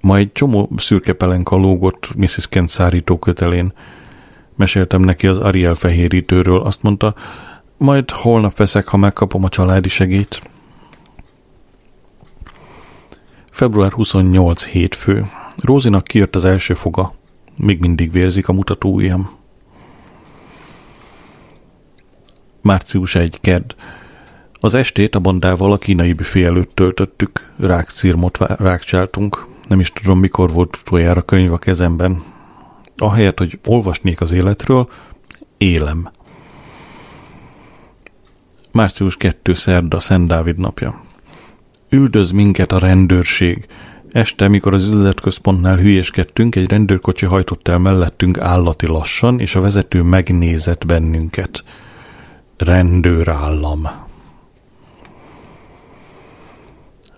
[0.00, 2.48] Ma egy csomó szürke pelenka lógott Mrs.
[2.48, 3.72] Kent szárító kötelén.
[4.56, 6.60] Meséltem neki az Ariel fehérítőről.
[6.60, 7.14] Azt mondta,
[7.80, 10.42] majd holnap veszek, ha megkapom a családi segít.
[13.50, 15.26] Február 28 hétfő.
[15.56, 17.14] Rózinak kijött az első foga.
[17.56, 19.30] Még mindig vérzik a mutatóujjam.
[22.60, 23.38] Március 1.
[23.40, 23.74] Kedd.
[24.52, 27.52] Az estét a bandával a kínai büfé előtt töltöttük.
[27.56, 29.46] Rákcírmot vá- rákcsáltunk.
[29.68, 32.22] Nem is tudom, mikor volt utoljára könyv a kezemben.
[32.96, 34.88] Ahelyett, hogy olvasnék az életről,
[35.56, 36.10] élem.
[38.72, 39.52] Március 2.
[39.52, 41.00] szerda, Szent Dávid napja.
[41.88, 43.66] Üldöz minket a rendőrség.
[44.12, 50.02] Este, mikor az üzletközpontnál hülyéskedtünk, egy rendőrkocsi hajtott el mellettünk állati lassan, és a vezető
[50.02, 51.64] megnézett bennünket.
[52.56, 53.88] Rendőrállam.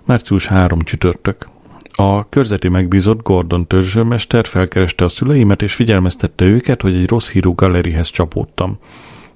[0.05, 1.47] Március 3 csütörtök.
[1.93, 7.55] A körzeti megbízott Gordon törzsőmester felkereste a szüleimet, és figyelmeztette őket, hogy egy rossz hírú
[7.55, 8.79] galerihez csapódtam.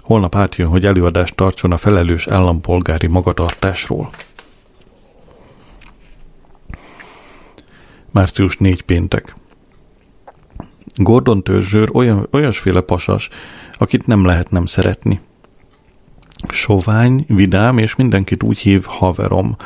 [0.07, 4.11] Holnap átjön, hogy előadást tartson a felelős állampolgári magatartásról.
[8.11, 9.35] Március 4 péntek.
[10.95, 13.29] Gordon törzsőr olyan, olyasféle pasas,
[13.73, 15.21] akit nem lehet nem szeretni.
[16.49, 19.57] Sovány, vidám, és mindenkit úgy hív haverom.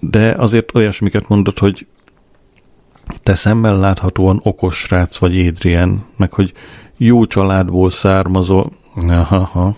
[0.00, 1.86] De azért olyasmiket mondott, hogy
[3.22, 6.52] te szemmel láthatóan okos srác vagy Adrian, meg hogy
[6.96, 8.78] jó családból származol,
[9.08, 9.74] Aha.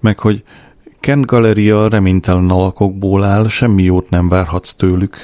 [0.00, 0.42] meg hogy
[1.00, 5.22] Kent Galeria reménytelen alakokból áll, semmi jót nem várhatsz tőlük.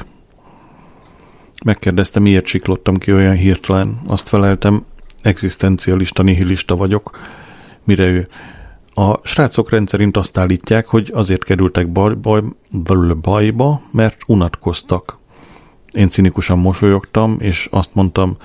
[1.64, 4.00] Megkérdezte, miért siklottam ki olyan hirtelen.
[4.06, 4.84] Azt feleltem,
[5.22, 7.18] egzisztencialista nihilista vagyok.
[7.84, 8.28] Mire ő,
[8.94, 12.42] a srácok rendszerint azt állítják, hogy azért kerültek baj, baj,
[13.20, 15.18] bajba, mert unatkoztak.
[15.92, 18.36] Én cinikusan mosolyogtam, és azt mondtam,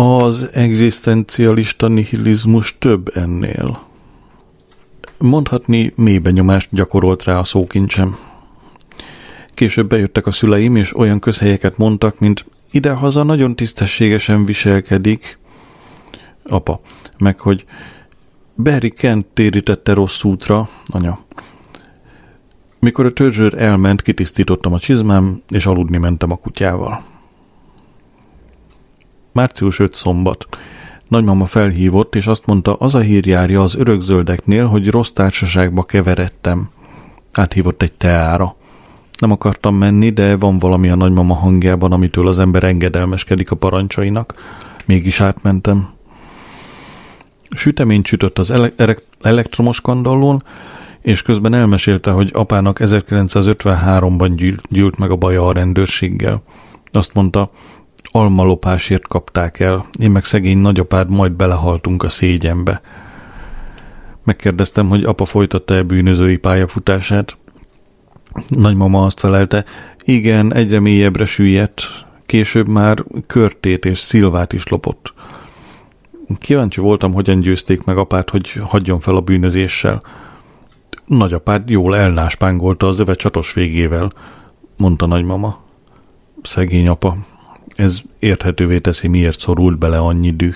[0.00, 3.86] az egzisztencialista nihilizmus több ennél.
[5.18, 8.16] Mondhatni mély benyomást gyakorolt rá a szókincsem.
[9.54, 15.38] Később bejöttek a szüleim, és olyan közhelyeket mondtak, mint idehaza nagyon tisztességesen viselkedik.
[16.42, 16.80] Apa,
[17.18, 17.64] meg hogy
[18.56, 21.18] Barry Kent térítette rossz útra, anya.
[22.78, 27.17] Mikor a törzsőr elment, kitisztítottam a csizmám, és aludni mentem a kutyával.
[29.38, 30.46] Március 5 szombat.
[31.08, 36.70] Nagymama felhívott, és azt mondta, az a hír járja az örökzöldeknél, hogy rossz társaságba keveredtem.
[37.32, 38.56] Áthívott egy teára.
[39.18, 44.34] Nem akartam menni, de van valami a nagymama hangjában, amitől az ember engedelmeskedik a parancsainak.
[44.86, 45.88] Mégis átmentem.
[47.50, 50.42] Süteményt sütött az ele- elektromos kandallón,
[51.00, 56.42] és közben elmesélte, hogy apának 1953-ban gyűlt, meg a baja a rendőrséggel.
[56.92, 57.50] Azt mondta,
[58.02, 62.80] almalopásért kapták el, én meg szegény nagyapád majd belehaltunk a szégyenbe.
[64.24, 67.36] Megkérdeztem, hogy apa folytatta-e bűnözői pályafutását.
[68.48, 69.64] Nagymama azt felelte,
[70.04, 71.82] igen, egyre mélyebbre süllyedt,
[72.26, 75.14] később már körtét és szilvát is lopott.
[76.38, 80.02] Kíváncsi voltam, hogyan győzték meg apát, hogy hagyjon fel a bűnözéssel.
[81.06, 84.12] Nagyapád jól elnáspángolta az öve csatos végével,
[84.76, 85.58] mondta nagymama.
[86.42, 87.16] Szegény apa,
[87.78, 90.54] ez érthetővé teszi, miért szorult bele annyi düh.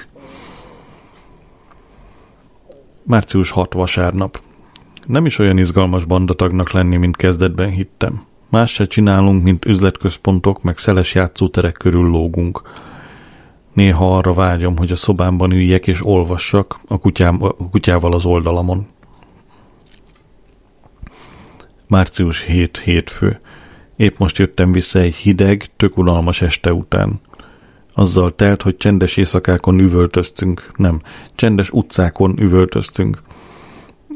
[3.02, 4.40] Március 6 vasárnap.
[5.06, 8.24] Nem is olyan izgalmas bandatagnak lenni, mint kezdetben hittem.
[8.48, 12.62] Más se csinálunk, mint üzletközpontok, meg szeles játszóterek körül lógunk.
[13.72, 18.86] Néha arra vágyom, hogy a szobámban üljek és olvassak a, kutyám, a kutyával az oldalamon.
[21.88, 23.40] Március 7 hétfő.
[24.02, 27.20] Épp most jöttem vissza egy hideg, tök unalmas este után.
[27.94, 31.00] Azzal telt, hogy csendes éjszakákon üvöltöztünk, nem,
[31.34, 33.22] csendes utcákon üvöltöztünk.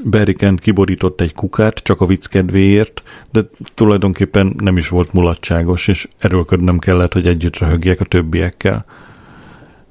[0.05, 3.41] Berikent kiborított egy kukát, csak a vicc kedvéért, de
[3.75, 8.85] tulajdonképpen nem is volt mulatságos, és erőlködnem kellett, hogy együtt röhögjek a többiekkel.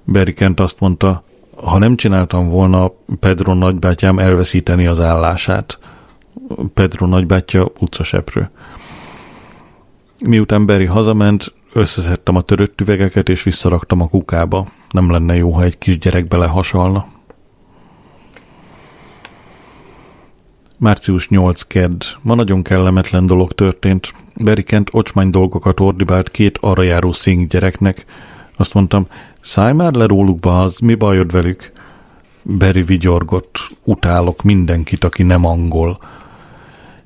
[0.04, 1.24] Berikent azt mondta,
[1.64, 5.80] ha nem csináltam volna, Pedro nagybátyám elveszíteni az állását.
[6.74, 8.50] Pedro nagybátyja utcaseprő.
[10.28, 14.66] Miután Beri hazament, összeszedtem a törött üvegeket és visszaraktam a kukába.
[14.90, 17.06] Nem lenne jó, ha egy kisgyerek belehasalna.
[20.80, 22.04] Március 8 kedd.
[22.22, 24.14] Ma nagyon kellemetlen dolog történt.
[24.36, 28.06] Berikent ocsmány dolgokat ordibált két arra járó szink gyereknek.
[28.56, 29.08] Azt mondtam,
[29.40, 31.72] szállj már le róluk, az mi bajod velük?
[32.44, 36.00] Beri vigyorgott, utálok mindenkit, aki nem angol.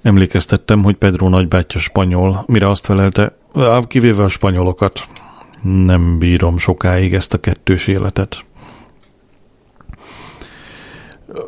[0.01, 5.07] Emlékeztettem, hogy Pedro nagybátyja spanyol, mire azt felelte, "Á, kivéve a spanyolokat.
[5.63, 8.45] Nem bírom sokáig ezt a kettős életet.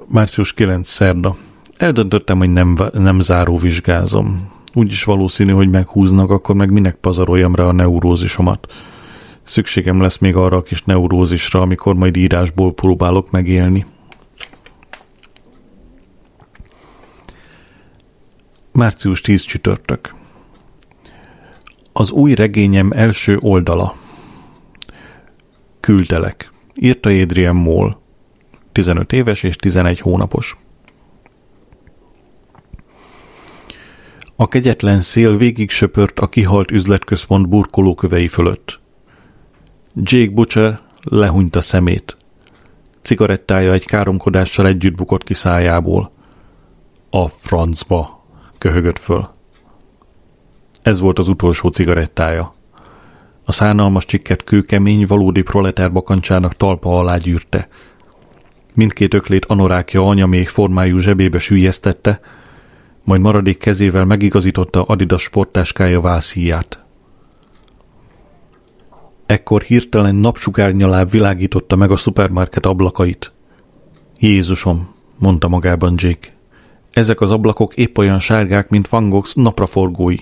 [0.07, 0.87] Március 9.
[0.87, 1.35] szerda.
[1.77, 4.51] Eldöntöttem, hogy nem, nem záró vizsgázom.
[4.73, 8.73] Úgyis valószínű, hogy meghúznak, akkor meg minek pazaroljam rá a neurózisomat.
[9.43, 13.85] Szükségem lesz még arra a kis neurózisra, amikor majd írásból próbálok megélni.
[18.73, 20.13] Március 10 csütörtök.
[21.93, 23.95] Az új regényem első oldala.
[25.79, 26.51] Küldtelek.
[26.75, 27.97] Írta Adrian Moll.
[28.71, 30.57] 15 éves és 11 hónapos.
[34.35, 38.79] A kegyetlen szél végig söpört a kihalt üzletközpont burkolókövei fölött.
[39.95, 42.17] Jake Butcher lehúnyta szemét.
[43.01, 46.11] Cigarettája egy káromkodással együtt bukott ki szájából.
[47.09, 48.20] A francba,
[48.61, 49.29] köhögött föl.
[50.81, 52.53] Ez volt az utolsó cigarettája.
[53.45, 57.67] A szánalmas csikket kőkemény, valódi proletár bakancsának talpa alá gyűrte.
[58.73, 62.19] Mindkét öklét anorákja anya még formájú zsebébe sűjesztette,
[63.03, 66.83] majd maradék kezével megigazította Adidas sportáskája vászíját.
[69.25, 73.31] Ekkor hirtelen napsugárnyaláb világította meg a szupermarket ablakait.
[74.19, 76.39] Jézusom, mondta magában Jake.
[76.91, 80.15] Ezek az ablakok épp olyan sárgák, mint Van Gogh napraforgói.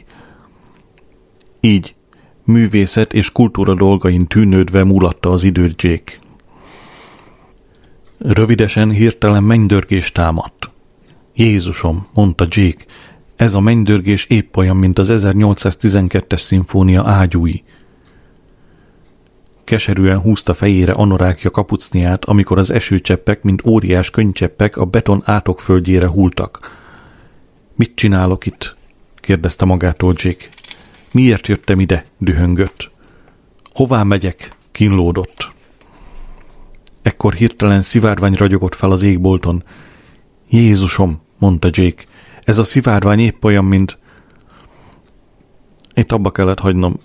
[1.60, 1.96] Így,
[2.44, 6.20] művészet és kultúra dolgain tűnődve múlatta az időt.
[8.18, 10.72] Rövidesen hirtelen mennydörgés támadt.
[11.34, 12.84] Jézusom, mondta Jake,
[13.36, 17.64] ez a mennydörgés épp olyan, mint az 1812-es szimfónia ágyúi.
[19.70, 26.60] Keserűen húzta fejére anorákja kapucniát, amikor az esőcseppek, mint óriás könycseppek a beton átokföldjére hultak.
[27.76, 28.76] Mit csinálok itt?
[29.16, 30.46] kérdezte magától Jake.
[31.12, 32.06] Miért jöttem ide?
[32.18, 32.92] dühöngött.
[33.74, 34.56] Hová megyek?
[34.72, 35.52] kínlódott.
[37.02, 39.64] Ekkor hirtelen szivárvány ragyogott fel az égbolton.
[40.48, 42.04] Jézusom, mondta Jake,
[42.44, 43.98] ez a szivárvány épp olyan, mint...
[45.94, 47.00] Itt abba kellett hagynom.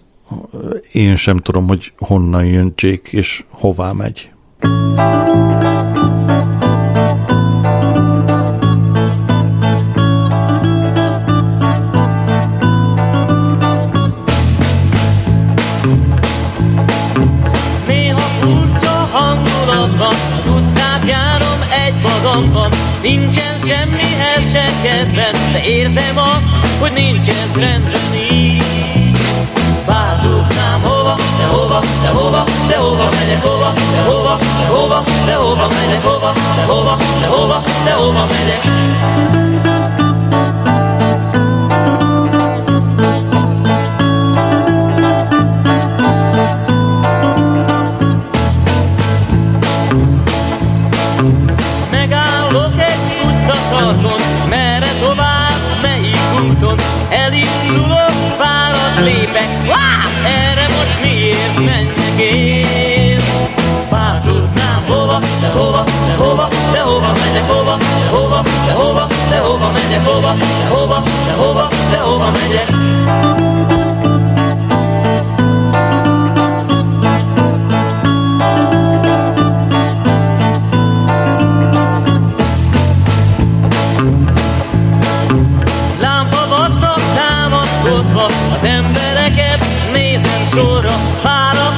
[0.93, 4.28] Én sem tudom, hogy honnan jön Jake, és hová megy.
[23.03, 26.49] Nincsen semmihez se kedvem De érzem azt,
[26.80, 28.54] hogy nincs ez rendben így
[29.87, 33.43] Bár tudnám hova, de hova, de hova, de hova megyek?
[33.43, 36.03] Hova, de hova, de hova, de hova megyek?
[36.03, 38.64] Hova, de hova, de hova, de hova megyek?
[51.91, 52.74] Megállok
[55.01, 56.78] tovább, melyik úton
[57.09, 58.14] Elindulok,
[59.01, 60.05] lépek, Wow!
[60.24, 63.20] erre most miért menjek én?
[63.90, 69.07] Bár tudnám hova, de hova, de hova, de hova megyek hova, de hova, de hova,
[69.30, 73.84] de hova megyek hova, de hova, de hova, de hova megyek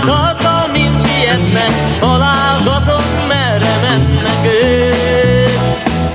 [0.07, 5.61] Fáradt arccal, mint sietnek Találgatom, merre mennek ők.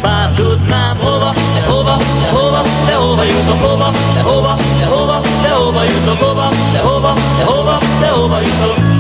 [0.02, 5.20] Bár tudnám hova, de hova, de hova, de hova jutok hova, de hova, de hova,
[5.42, 8.91] de hova jutok hova, de hova, de hova, de hova jutok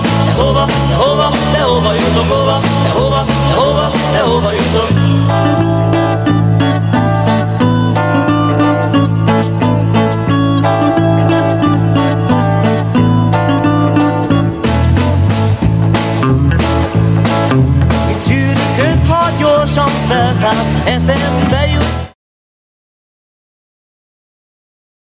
[0.00, 4.52] hova, de hova, de hova, de hova jutok, hova, de hova, de hova, de hova
[4.54, 5.09] jutok.